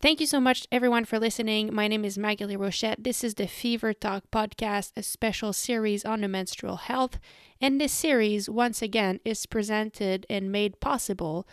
[0.00, 1.74] Thank you so much, everyone, for listening.
[1.74, 3.02] My name is Maghalie Rochette.
[3.02, 7.18] This is the Fever Talk podcast, a special series on the menstrual health.
[7.60, 11.48] And this series, once again, is presented and made possible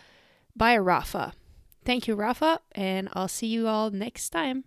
[0.54, 1.32] by Rapha.
[1.84, 4.62] Thank you, Rapha, and I'll see you all next time.